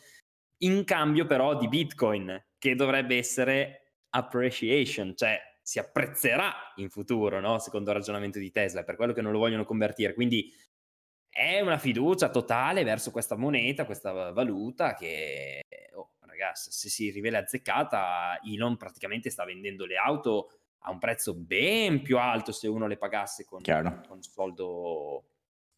[0.64, 7.58] in cambio però di Bitcoin, che dovrebbe essere appreciation, cioè si apprezzerà in futuro, no?
[7.58, 10.14] secondo il ragionamento di Tesla, per quello che non lo vogliono convertire.
[10.14, 10.54] Quindi
[11.28, 15.64] è una fiducia totale verso questa moneta, questa valuta che,
[15.96, 20.52] oh, ragazzi, se si rivela azzeccata, Elon praticamente sta vendendo le auto
[20.82, 23.64] a un prezzo ben più alto se uno le pagasse con,
[24.08, 25.32] con soldo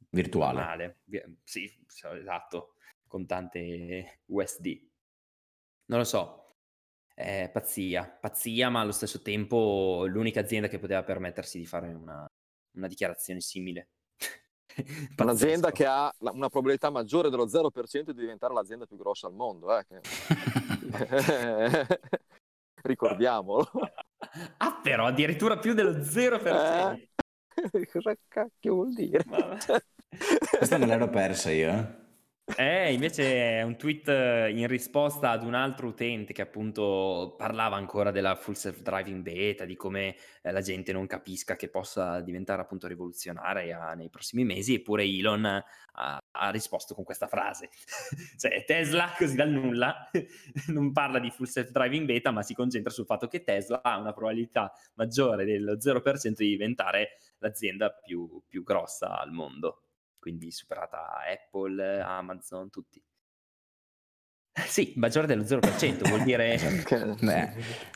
[0.10, 0.58] virtuale.
[0.60, 0.98] Normale.
[1.46, 2.74] Sì, esatto,
[3.08, 4.82] con tante USD.
[5.86, 6.47] Non lo so,
[7.20, 12.28] eh, pazzia, pazzia, ma allo stesso tempo l'unica azienda che poteva permettersi di fare una,
[12.76, 13.88] una dichiarazione simile.
[15.18, 19.76] Un'azienda che ha una probabilità maggiore dello 0% di diventare l'azienda più grossa al mondo,
[19.76, 19.86] eh?
[22.84, 23.68] ricordiamolo.
[24.58, 26.94] Ah, però addirittura più dello 0%.
[26.94, 27.86] Eh?
[27.86, 29.24] Cosa cacchio vuol dire?
[30.58, 32.07] Questa me l'ero persa io,
[32.56, 32.94] eh.
[32.94, 38.36] Invece è un tweet in risposta ad un altro utente che appunto parlava ancora della
[38.36, 43.94] full self-driving beta, di come eh, la gente non capisca che possa diventare appunto rivoluzionaria
[43.94, 47.70] nei prossimi mesi, eppure Elon ha, ha risposto con questa frase.
[48.38, 50.10] cioè Tesla, così dal nulla,
[50.68, 54.14] non parla di full self-driving beta, ma si concentra sul fatto che Tesla ha una
[54.14, 59.82] probabilità maggiore del 0% di diventare l'azienda più, più grossa al mondo
[60.28, 63.02] quindi superata Apple, Amazon, tutti.
[64.66, 66.58] Sì, maggiore dello 0%, vuol dire...
[67.22, 67.54] Beh,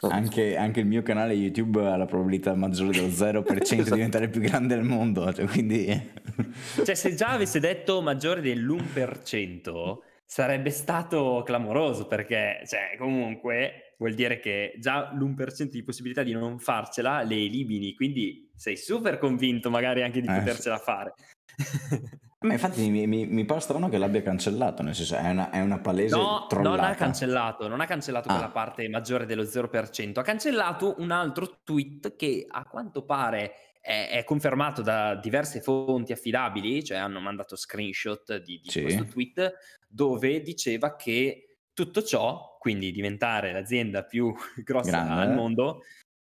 [0.07, 3.83] anche, anche, il mio canale YouTube ha la probabilità maggiore dello 0% esatto.
[3.83, 5.87] di diventare il più grande al mondo, cioè, quindi...
[6.85, 14.39] cioè se già avesse detto maggiore dell'1%, sarebbe stato clamoroso, perché cioè, comunque vuol dire
[14.39, 20.03] che già l'1% di possibilità di non farcela le elimini, quindi sei super convinto magari
[20.03, 21.13] anche di eh, potercela fare.
[22.43, 25.61] Ma infatti mi, mi, mi pare strano che l'abbia cancellato, nel senso è una, è
[25.61, 26.75] una palese No, trollata.
[26.75, 28.33] non ha cancellato, non ha cancellato Ah.
[28.33, 34.09] quella parte maggiore dello 0%, ha cancellato un altro tweet che a quanto pare è,
[34.11, 38.81] è confermato da diverse fonti affidabili, cioè hanno mandato screenshot di, di Sì.
[38.81, 39.53] questo tweet
[39.87, 44.33] dove diceva che tutto ciò, quindi diventare l'azienda più
[44.65, 45.35] grossa Grande, al eh?
[45.35, 45.83] mondo,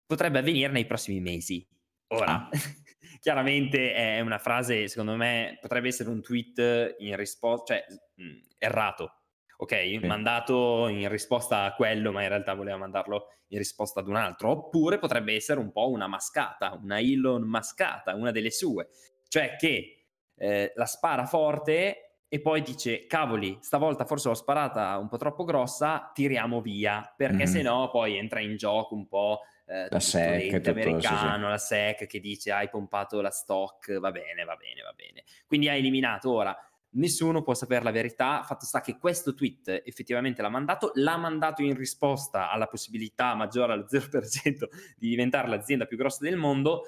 [0.05, 1.65] potrebbe avvenire nei prossimi mesi.
[2.07, 2.49] Ora, Ah.
[3.23, 9.13] chiaramente è una frase, secondo me, potrebbe essere un tweet in risposta, cioè mh, errato,
[9.55, 9.99] ok?
[10.01, 14.49] Mandato in risposta a quello, ma in realtà voleva mandarlo in risposta ad un altro.
[14.49, 18.89] Oppure potrebbe essere un po' una mascata, una Elon mascata, una delle sue.
[19.29, 20.05] Cioè che
[20.35, 25.45] eh, la spara forte e poi dice, cavoli, stavolta forse l'ho sparata un po' troppo
[25.45, 27.47] grossa, tiriamo via, perché Mhm.
[27.47, 30.69] se no poi entra in gioco un po' eh, La SEC tutto, sì, sì.
[30.69, 35.23] americano, la SEC che dice hai pompato la stock, va bene, va bene, va bene.
[35.45, 36.55] Quindi ha eliminato ora.
[36.95, 41.63] Nessuno può sapere la verità, fatto sta che questo tweet effettivamente l'ha mandato, l'ha mandato
[41.63, 46.83] in risposta alla possibilità maggiore allo 0% di diventare l'azienda più grossa del mondo.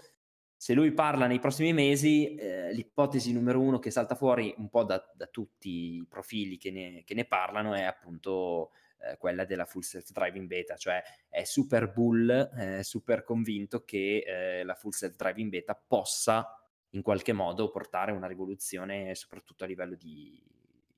[0.55, 4.83] Se lui parla nei prossimi mesi, eh, l'ipotesi numero uno che salta fuori un po'
[4.83, 9.65] da, da tutti i profili che ne, che ne parlano è appunto eh, quella della
[9.65, 15.49] full self-driving beta, cioè è super bull, eh, super convinto che eh, la full self-driving
[15.49, 16.59] beta possa
[16.91, 20.41] in qualche modo portare una rivoluzione soprattutto a livello di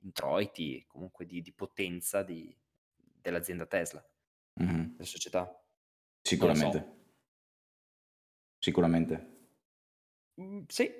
[0.01, 2.55] introiti, comunque di, di potenza di-
[3.19, 4.05] dell'azienda Tesla,
[4.53, 4.91] Mhm.
[4.91, 5.63] della società.
[6.21, 6.95] Sicuramente.
[8.59, 9.35] Sicuramente.
[10.41, 10.91] Mm, sì,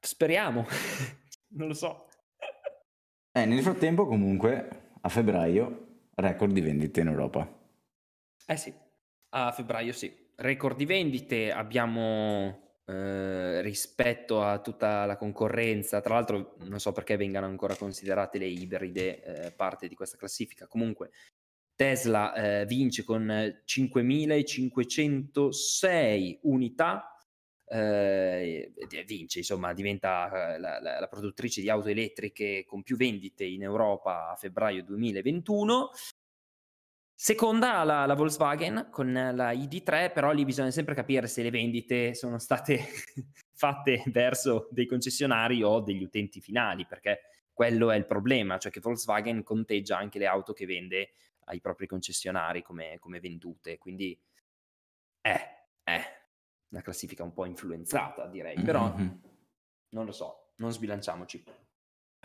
[0.00, 0.66] speriamo,
[1.54, 2.08] non lo so.
[3.32, 5.81] Eh, nel frattempo, comunque, a febbraio,
[6.14, 7.60] record di vendite in Europa.
[8.46, 8.72] Eh sì,
[9.30, 10.20] a febbraio sì.
[10.34, 16.00] Record di vendite abbiamo eh, rispetto a tutta la concorrenza.
[16.00, 20.66] Tra l'altro, non so perché vengano ancora considerate le ibride eh, parte di questa classifica.
[20.66, 21.10] Comunque,
[21.74, 23.26] Tesla eh, vince con
[23.64, 27.06] 5.506 unità.
[27.72, 28.70] Eh,
[29.06, 33.62] vince, insomma, diventa eh, la, la- la produttrice di auto elettriche con più vendite in
[33.62, 35.90] Europa a febbraio 2021.
[37.14, 42.14] Seconda la, la Volkswagen con la ID3, però lì bisogna sempre capire se le vendite
[42.14, 42.84] sono state
[43.54, 47.20] fatte verso dei concessionari o degli utenti finali, perché
[47.52, 51.12] quello è il problema, cioè che Volkswagen conteggia anche le auto che vende
[51.44, 54.18] ai propri concessionari come, come vendute, quindi
[55.20, 56.11] è, è
[56.72, 59.20] una classifica un po' influenzata, direi, però Mhm.
[59.90, 61.44] non lo so, non sbilanciamoci.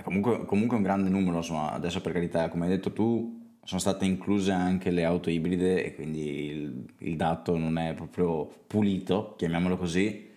[0.03, 4.05] Comunque, comunque un grande numero, insomma, adesso per carità, come hai detto tu, sono state
[4.05, 9.75] incluse anche le auto ibride e quindi il, il dato non è proprio pulito, chiamiamolo
[9.77, 10.31] così,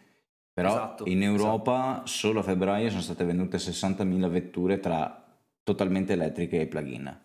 [0.52, 5.24] però Esatto, in Europa solo a febbraio sono state vendute 60.000 vetture tra
[5.62, 7.20] totalmente elettriche e plug-in,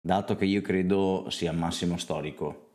[0.00, 2.67] dato che io credo sia massimo storico.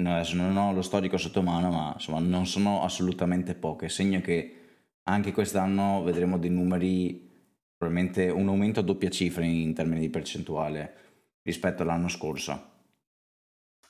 [0.00, 4.20] No, adesso non ho lo storico sotto mano, ma insomma non sono assolutamente poche, segno
[4.20, 4.56] che
[5.04, 7.28] anche quest'anno vedremo dei numeri
[7.76, 10.94] probabilmente un aumento a doppia cifra in termini di percentuale
[11.42, 12.68] rispetto all'anno scorso.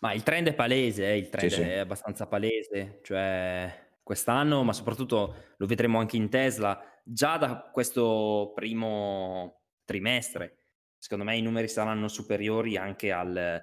[0.00, 1.61] Ma il trend è palese, eh, il trend Sì, sì.
[1.61, 8.52] è abbastanza palese, cioè quest'anno, ma soprattutto lo vedremo anche in Tesla, già da questo
[8.54, 10.56] primo trimestre,
[10.96, 13.62] secondo me i numeri saranno superiori anche al-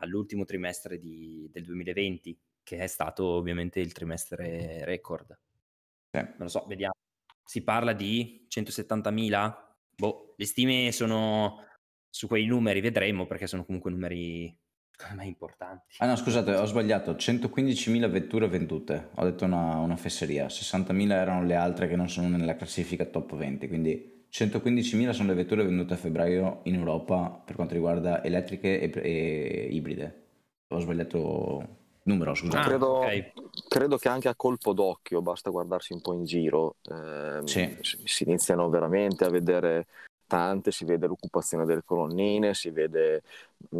[0.00, 5.38] all'ultimo trimestre di- del 2020, che è stato ovviamente il trimestre record.
[6.10, 6.18] Sì.
[6.18, 6.94] Non lo so, vediamo.
[7.44, 9.76] Si parla di 170.000?
[9.96, 11.64] Boh, le stime sono
[12.08, 14.56] su quei numeri, vedremo, perché sono comunque numeri,
[15.14, 15.96] me, importanti.
[15.98, 21.44] Ah no, scusate, ho sbagliato, 115.000 vetture vendute, ho detto una, una fesseria, 60.000 erano
[21.44, 25.94] le altre che non sono nella classifica top 20, quindi 115.000 sono le vetture vendute
[25.94, 30.22] a febbraio in Europa per quanto riguarda elettriche e, e ibride.
[30.68, 32.58] Ho sbagliato numero, scusate.
[32.58, 33.32] Ah, credo, ok.
[33.68, 37.76] credo che anche a colpo d'occhio, basta guardarsi un po' in giro, ehm, Sì.
[37.82, 39.86] si iniziano veramente a vedere
[40.30, 43.22] tante, si vede l'occupazione delle colonnine, si vede,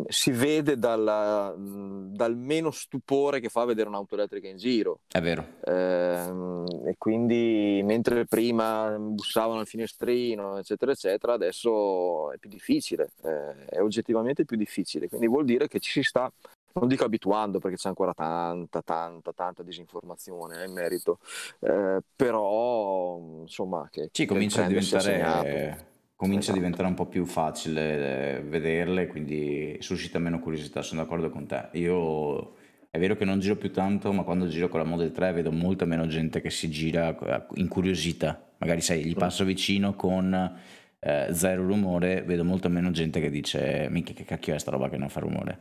[0.08, 5.02] si vede dalla- dal meno stupore che fa vedere un'auto elettrica in giro.
[5.06, 5.46] È vero.
[5.64, 13.64] Ehm, e quindi mentre prima bussavano al finestrino, eccetera, eccetera, adesso è più difficile, eh,
[13.66, 15.08] è oggettivamente più difficile.
[15.08, 16.30] Quindi vuol dire che ci si sta,
[16.72, 21.18] non dico abituando perché c'è ancora tanta, tanta, tanta disinformazione eh, in merito,
[21.60, 25.88] eh, però insomma che, il comincia a diventare,
[26.20, 26.52] comincia Esatto.
[26.52, 31.46] a diventare un po' più facile eh, vederle, quindi suscita meno curiosità, sono d'accordo con
[31.46, 31.68] te.
[31.72, 32.56] Io
[32.90, 35.52] È vero che non giro più tanto, ma quando giro con la Model 3 vedo
[35.52, 38.52] molta meno gente che si gira eh, incuriosita.
[38.58, 40.34] Magari sai, gli passo vicino con
[40.98, 44.88] eh, zero rumore, vedo molta meno gente che dice minchia che cacchio è sta roba
[44.88, 45.60] che non fa rumore.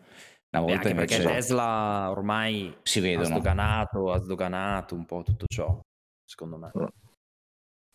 [0.51, 3.23] Una volta Beh, invece perché Tesla ormai si vedono.
[3.27, 5.79] ha sdoganato, ha sdoganato un po' tutto ciò,
[6.25, 6.73] secondo me.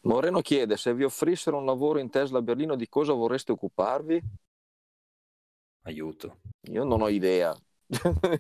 [0.05, 4.23] Moreno chiede se vi offrissero un lavoro in Tesla a Berlino di cosa vorreste occuparvi?
[5.83, 6.39] Aiuto.
[6.71, 7.55] Io non ho idea,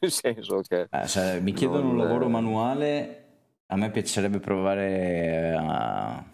[0.00, 0.88] nel senso che...
[0.90, 1.90] Eh, se mi chiedono non...
[1.90, 3.24] un lavoro manuale,
[3.66, 6.24] a me piacerebbe provare a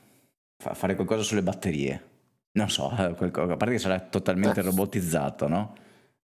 [0.57, 2.09] fare qualcosa sulle batterie.
[2.53, 4.65] Non so, qualcosa, a parte che sarà totalmente eh.
[4.65, 5.75] robotizzato, no?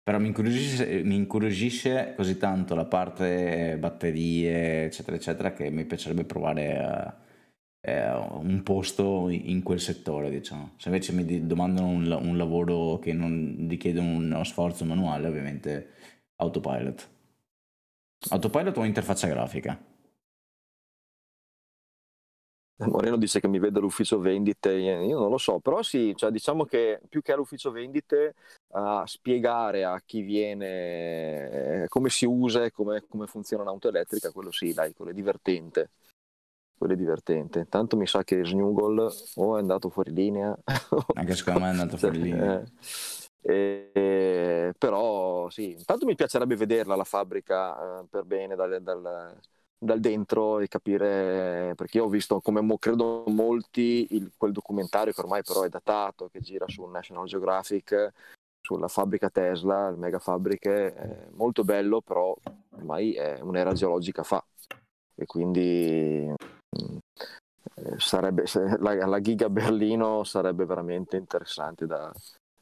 [0.02, 6.26] Però mi incuriosisce, mi incuriosisce, così tanto la parte batterie, eccetera, eccetera, che mi piacerebbe
[6.26, 7.18] provare a
[7.86, 10.74] un posto in quel settore, diciamo.
[10.78, 15.90] Se invece mi domandano un, un lavoro che non richiede uno sforzo manuale, ovviamente
[16.38, 17.10] autopilot.
[18.36, 19.80] Autopilot o interfaccia grafica?
[22.76, 26.66] Moreno dice che mi vede all'ufficio vendite, io non lo so, però sì, cioè diciamo
[26.66, 28.34] che più che all'ufficio vendite
[28.72, 34.32] a spiegare a chi viene eh, come si usa e come, come funziona un'auto elettrica,
[34.32, 35.92] quello sì, dai, quello è divertente.
[36.78, 37.68] Quello è divertente.
[37.70, 40.58] Tanto mi sa che Snugol o è andato fuori linea.
[41.14, 42.64] Anche secondo me è andato fuori linea.
[43.42, 49.38] Eh, eh, però sì, intanto mi piacerebbe vederla la fabbrica eh, per bene dal, dal
[49.84, 55.20] dal dentro e capire, perché io ho visto come credo molti il, quel documentario che
[55.20, 58.12] ormai però è datato, che gira su National Geographic,
[58.62, 62.36] sulla fabbrica Tesla, le mega fabbriche, molto bello, però
[62.76, 64.44] ormai è un'era geologica fa
[65.16, 66.34] e quindi
[67.98, 68.44] sarebbe,
[68.80, 72.12] la, la Giga Berlino sarebbe veramente interessante da,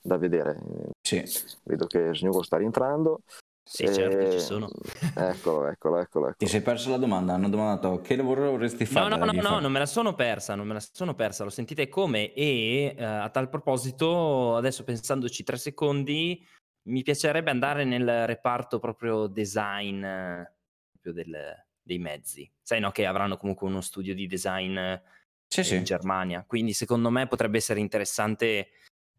[0.01, 0.59] da vedere.
[1.01, 1.23] Sì.
[1.63, 3.21] Vedo che Snugo sta rientrando.
[3.63, 4.67] Sì, certo, ci sono.
[5.15, 6.33] Eccolo, eccolo, eccolo, eccolo.
[6.37, 7.33] Ti sei perso la domanda?
[7.33, 9.07] Hanno domandato che lavoro vorresti fare?
[9.07, 11.49] No, no, no, no, non me la sono persa, non me la sono persa, lo
[11.49, 16.45] sentite come e eh, a tal proposito, adesso pensandoci tre secondi,
[16.89, 20.01] mi piacerebbe andare nel reparto proprio design
[20.91, 22.49] proprio del, dei mezzi.
[22.61, 24.77] Sai no che avranno comunque uno studio di design
[25.47, 25.83] sì, in sì.
[25.83, 28.69] Germania, quindi secondo me potrebbe essere interessante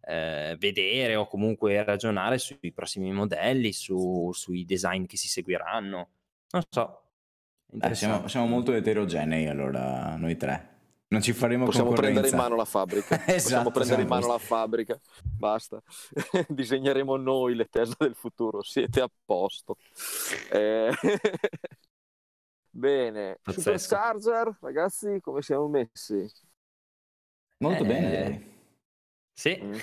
[0.04, 6.08] eh, vedere o comunque ragionare sui prossimi modelli, su, sui design che si seguiranno.
[6.50, 7.02] Non so.
[7.80, 10.70] Eh, siamo, siamo, molto eterogenei allora, noi tre.
[11.08, 13.16] Non ci faremo Possiamo prendere in mano la fabbrica.
[13.28, 14.98] esatto, Possiamo prendere in mano la fabbrica.
[15.22, 15.82] Basta.
[16.48, 18.62] Disegneremo noi le Tesla del futuro.
[18.62, 19.76] Siete a posto.
[20.50, 20.90] Eh...
[22.74, 23.38] Bene.
[23.42, 23.78] Pazzesco.
[23.78, 26.26] Supercharger, ragazzi, come siamo messi?
[27.58, 27.86] Molto eh...
[27.86, 28.42] bene.
[29.34, 29.60] Sì.
[29.62, 29.74] Mm.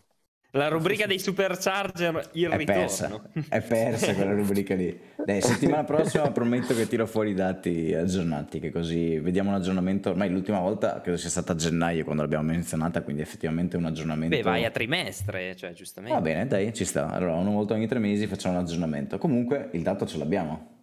[0.54, 2.82] La rubrica dei supercharger il è ritorno.
[2.82, 3.22] Persa.
[3.50, 5.00] È persa quella rubrica lì.
[5.24, 10.10] Dai, settimana prossima prometto che tiro fuori i dati aggiornati, che così vediamo un aggiornamento.
[10.10, 14.36] Ormai l'ultima volta credo sia stata a gennaio quando l'abbiamo menzionata, quindi effettivamente un aggiornamento.
[14.36, 16.16] Beh, vai a trimestre, cioè giustamente.
[16.16, 17.12] Va bene, dai, ci sta.
[17.12, 19.20] Allora, una volta ogni tre mesi facciamo un aggiornamento.
[19.20, 20.79] Comunque il dato ce l'abbiamo.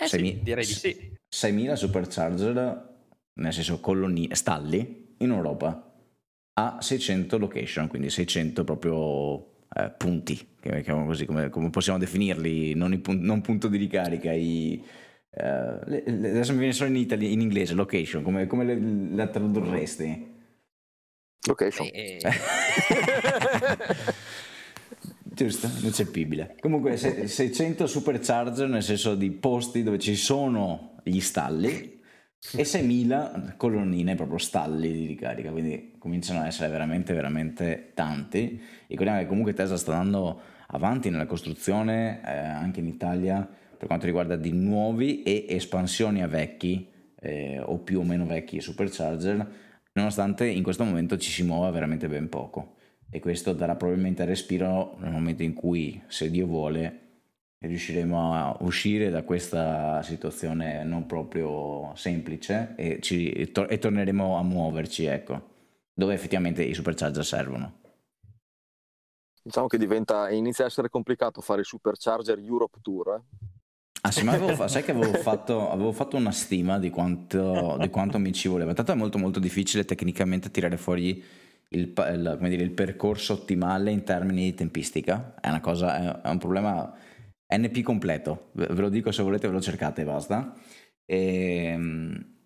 [0.00, 1.12] Eh 6, sì, direi di sì.
[1.28, 2.88] 6.000 supercharger,
[3.34, 5.92] nel senso colonni, stalli, in Europa
[6.54, 10.56] a 600 location, quindi 600 proprio eh, punti,
[11.06, 14.82] così come, come, possiamo definirli, non, pun- non, punto di ricarica, i,
[15.30, 19.14] eh, le, le, adesso mi viene solo in, itali- in inglese, location, come, come le,
[19.14, 20.38] la tradurresti?
[21.46, 21.88] Location.
[21.92, 22.18] Eh.
[25.40, 26.56] Giusto, ineccepibile.
[26.60, 31.98] Comunque 600 supercharger nel senso di posti dove ci sono gli stalli
[32.52, 38.60] e 6.000 colonnine, proprio stalli di ricarica, quindi cominciano ad essere veramente, veramente tanti.
[38.86, 44.04] Ricordiamo che comunque Tesla sta andando avanti nella costruzione eh, anche in Italia per quanto
[44.04, 46.86] riguarda di nuovi e espansioni a vecchi
[47.18, 49.52] eh, o più o meno vecchi supercharger,
[49.94, 52.74] nonostante in questo momento ci si muova veramente ben poco.
[53.10, 57.08] E questo darà probabilmente respiro nel momento in cui, se Dio vuole,
[57.58, 64.36] riusciremo a uscire da questa situazione non proprio semplice e, ci, e, to- e torneremo
[64.36, 65.48] a muoverci, ecco,
[65.92, 67.78] dove effettivamente i supercharger servono.
[69.42, 73.14] Diciamo che diventa, inizia a essere complicato fare il supercharger Europe Tour.
[73.14, 73.48] Eh?
[74.02, 77.90] Ah sì, ma avevo, sai che avevo fatto, avevo fatto una stima di quanto, di
[77.90, 78.72] quanto, mi ci voleva.
[78.72, 81.22] Tanto è molto molto difficile tecnicamente tirare fuori
[81.72, 85.34] il, il, dire, il percorso ottimale in termini di tempistica.
[85.40, 86.92] È una cosa, è, un problema
[87.52, 90.54] NP completo, ve lo dico se volete ve lo cercate e basta.
[91.04, 92.38] E, ehm,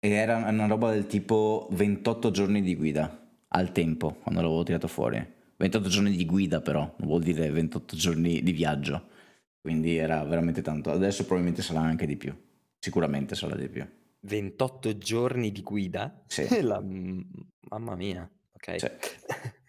[0.00, 4.88] e era una roba del tipo 28 giorni di guida al tempo quando l'avevo tirato
[4.88, 5.32] fuori.
[5.56, 9.12] 28 giorni di guida però, non vuol dire 28 giorni di viaggio.
[9.60, 10.90] quindi era veramente tanto.
[10.90, 12.34] Adesso probabilmente sarà anche di più,
[12.78, 13.86] sicuramente sarà di più.
[14.24, 16.22] 28 giorni di guida?
[16.26, 16.46] Sì.
[16.62, 16.80] La...
[16.80, 18.80] Mamma mia, ok.
[18.80, 18.90] Sì.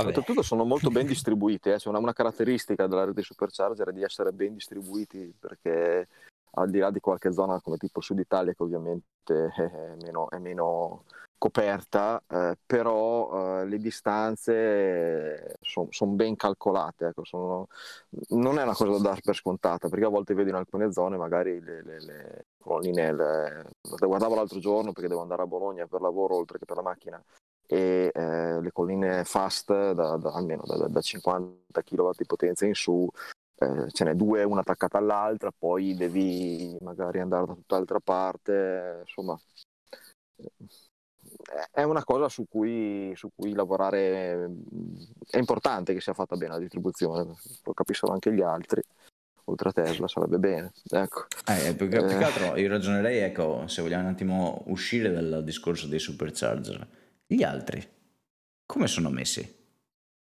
[0.00, 1.78] Soprattutto sono molto ben distribuiti, eh.
[1.86, 6.06] una, una, caratteristica della rete Supercharger è di essere ben distribuiti perché
[6.52, 10.38] al di là di qualche zona come tipo Sud Italia che ovviamente è meno, è
[10.38, 11.04] meno
[11.38, 17.68] coperta, eh, però eh, le distanze sono son ben calcolate, ecco, sono,
[18.30, 21.16] non è una cosa da dare per scontata, perché a volte vedo in alcune zone
[21.16, 23.64] magari le, le, le colonnine, le,
[23.98, 27.22] guardavo l'altro giorno perché devo andare a Bologna per lavoro oltre che per la macchina,
[27.70, 32.74] e eh, le colline fast da, da almeno da, da, 50 kW di potenza in
[32.74, 33.06] su
[33.56, 39.38] eh, ce n'è due una attaccata all'altra poi devi magari andare da tutt'altra parte insomma
[41.70, 44.50] è una cosa su cui, su cui, lavorare
[45.28, 48.82] è importante che sia fatta bene la distribuzione lo capiscono anche gli altri
[49.48, 51.26] oltre a Tesla sarebbe bene ecco.
[51.46, 55.42] eh, più, che, più che altro io ragionerei ecco se vogliamo un attimo uscire dal
[55.44, 56.86] discorso dei supercharger
[57.30, 57.86] gli altri,
[58.64, 59.56] come sono messi?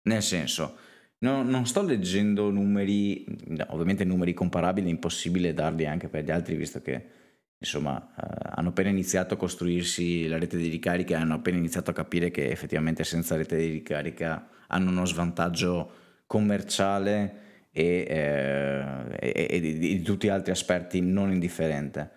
[0.03, 0.77] Nel senso,
[1.19, 3.25] no, non sto leggendo numeri,
[3.69, 7.09] ovviamente numeri comparabili, è impossibile darli anche per gli altri, visto che
[7.57, 11.93] insomma eh, hanno appena iniziato a costruirsi la rete di ricarica, hanno appena iniziato a
[11.95, 15.91] capire che effettivamente senza rete di ricarica hanno uno svantaggio
[16.27, 17.41] commerciale
[17.73, 22.11] e, eh, e, e di, di tutti gli altri aspetti non indifferente.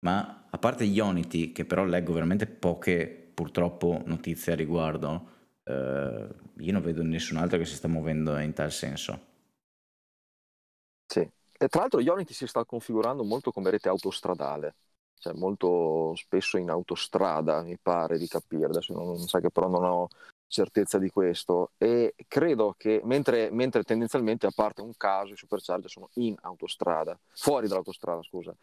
[0.00, 5.28] Ma a parte Ionity, che però leggo veramente poche purtroppo notizie a riguardo,
[5.64, 6.28] eh,
[6.58, 9.28] io non vedo nessun altro che si sta muovendo in tal senso.
[11.06, 14.74] Sì, e tra l'altro Ionity si sta configurando molto come rete autostradale,
[15.18, 19.68] cioè molto spesso in autostrada, mi pare di capire, adesso non, non sa che però
[19.68, 20.08] non ho
[20.50, 21.70] certezza di questo.
[21.78, 27.18] E credo che mentre, mentre, tendenzialmente a parte un caso i supercharger sono in autostrada,
[27.32, 28.54] fuori dall'autostrada scusa,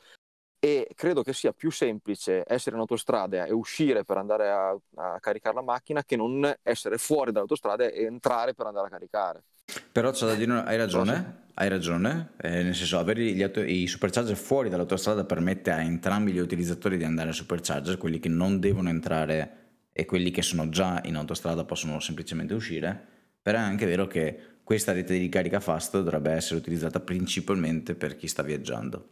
[0.59, 5.19] e credo che sia più semplice essere in autostrada e uscire per andare a, a
[5.19, 9.43] caricare la macchina che non essere fuori dall'autostrada e entrare per andare a caricare.
[9.91, 13.85] Però c'è da dire, hai ragione, hai ragione, eh, nel senso avere gli auto, i
[13.85, 18.59] supercharger fuori dall'autostrada permette a entrambi gli utilizzatori di andare a supercharger, quelli che non
[18.59, 19.66] devono entrare
[19.99, 23.07] e quelli che sono già in autostrada possono semplicemente uscire,
[23.41, 28.15] però è anche vero che questa rete di ricarica fast dovrebbe essere utilizzata principalmente per
[28.15, 29.07] chi sta viaggiando.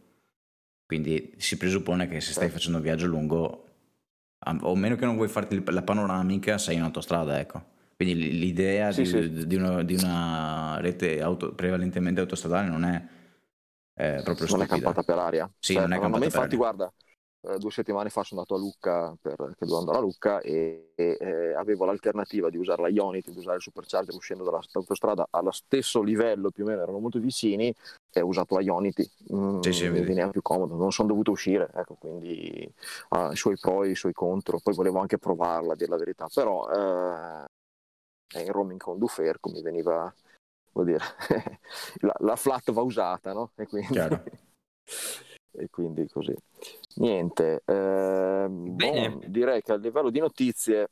[0.86, 3.66] Quindi si presuppone che se stai facendo un viaggio lungo,
[4.60, 7.64] o meno che non vuoi farti la panoramica, sei in autostrada, ecco.
[7.96, 9.46] Quindi l'idea sì, di, sì.
[9.48, 12.94] Di, una, di, una, rete auto, prevalentemente autostradale non è
[13.94, 14.56] eh, proprio non stupida.
[14.56, 15.52] Non è campata per aria.
[15.58, 16.56] Sì, cioè, non è campata per infatti, aria.
[16.58, 16.92] guarda,
[17.48, 21.16] eh, due settimane fa sono andato a Lucca perché dovevo andare a Lucca e, e
[21.20, 26.02] eh, avevo l'alternativa di usare la Ionity, di usare il supercharger uscendo dall'autostrada allo stesso
[26.02, 27.72] livello più o meno, erano molto vicini
[28.10, 31.30] e ho usato la Ionity, mm, sì, sì, mi veniva più comodo, non sono dovuto
[31.30, 32.68] uscire, ecco, quindi
[33.10, 35.96] ha i suoi pro e i suoi contro, poi volevo anche provarla a dire la
[35.96, 37.44] verità, però eh,
[38.40, 40.12] in roaming con Duferco mi veniva,
[40.72, 41.04] vuol dire,
[42.00, 43.52] la, la, flat va usata, no?
[43.54, 43.98] E quindi...
[45.58, 46.34] e quindi così.
[46.96, 50.88] Niente, eh, boh, direi che a livello di notizie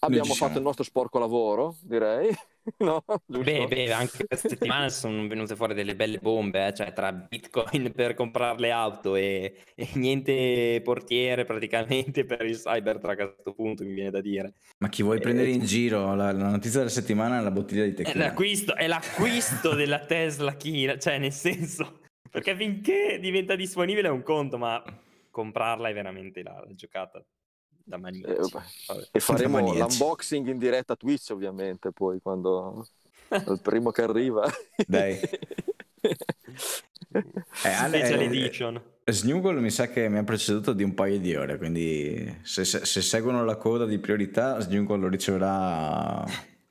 [0.00, 2.34] abbiamo fatto il nostro sporco lavoro, direi.
[2.78, 6.74] no, beh, beh, anche questa settimana sono venute fuori delle belle bombe, eh?
[6.74, 13.20] cioè tra bitcoin per comprare le auto e, e, niente portiere praticamente per il Cybertruck
[13.20, 14.54] a questo punto, mi viene da dire.
[14.78, 16.14] Ma chi vuoi eh, prendere in giro?
[16.14, 18.24] La, la, notizia della settimana è la bottiglia di tequila.
[18.24, 22.00] È l'acquisto, è l'acquisto della Tesla Kina, cioè nel senso
[22.34, 24.82] perché finché diventa disponibile è un conto, ma
[25.30, 27.24] comprarla è veramente la, la giocata
[27.68, 28.26] da maniaci.
[28.28, 32.88] Eh, e faremo l'unboxing in diretta Twitch ovviamente poi quando
[33.28, 34.50] il primo che arriva.
[34.84, 35.20] Dai.
[37.62, 38.82] Eh, Ale, Special edition.
[39.04, 42.84] Snuggle mi sa che mi ha preceduto di un paio di ore, quindi se, se,
[42.84, 46.24] se seguono la coda di priorità, Snuggle lo riceverà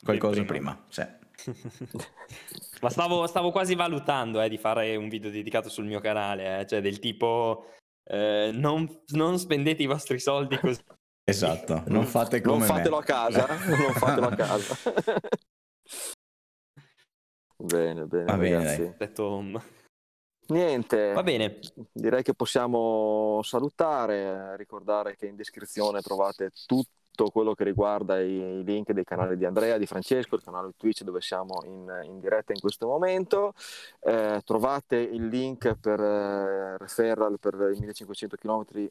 [0.03, 0.75] qualcosa prima.
[0.75, 0.85] prima.
[0.89, 1.22] Sì.
[2.81, 6.65] Ma stavo, stavo, quasi valutando eh, di fare un video dedicato sul mio canale, eh,
[6.65, 7.65] cioè del tipo
[8.03, 10.81] eh, non, non, spendete i vostri soldi così.
[11.23, 13.01] Esatto, non fate come Non fatelo me.
[13.01, 14.75] a casa, non fatelo a casa.
[17.55, 19.61] bene, bene, Va bene, Detto...
[20.47, 21.59] Niente, va bene.
[21.91, 28.31] Direi che possiamo salutare, ricordare che in descrizione trovate tutto tutto quello che riguarda i,
[28.31, 32.19] i, link dei canali di Andrea, di Francesco, il canale Twitch dove siamo in, in
[32.19, 33.53] diretta in questo momento.
[33.99, 38.89] Eh, trovate il link per eh, referral per i 1500 km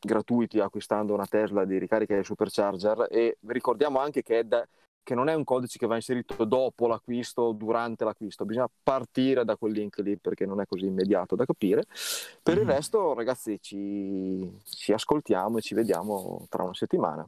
[0.00, 4.66] gratuiti acquistando una Tesla di ricarica di supercharger e vi ricordiamo anche che da,
[5.02, 9.44] che non è un codice che va inserito dopo l'acquisto o durante l'acquisto, bisogna partire
[9.44, 11.84] da quel link lì perché non è così immediato da capire.
[12.42, 12.68] Per mm-hmm.
[12.68, 17.26] il resto, ragazzi, ci, ci ascoltiamo e ci vediamo tra una settimana.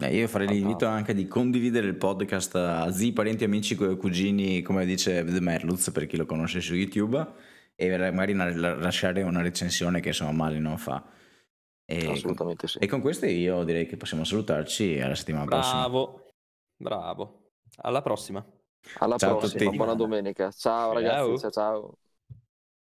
[0.00, 4.86] Eh, io farei l'invito anche di condividere il podcast a zii, parenti, amici, cugini, come
[4.86, 7.26] dice The Merluz per chi lo conosce su YouTube,
[7.74, 11.04] e magari lasciare una recensione che insomma male non fa.
[11.84, 12.78] E Assolutamente sì.
[12.78, 15.88] E con questo io direi che possiamo salutarci alla settimana bravo, prossima.
[15.88, 16.22] Bravo,
[16.76, 17.50] bravo.
[17.76, 18.46] Alla prossima.
[18.98, 20.50] Alla ciao prossima, buona domenica.
[20.50, 20.92] Ciao, ciao.
[20.92, 21.98] ragazzi, ciao ciao.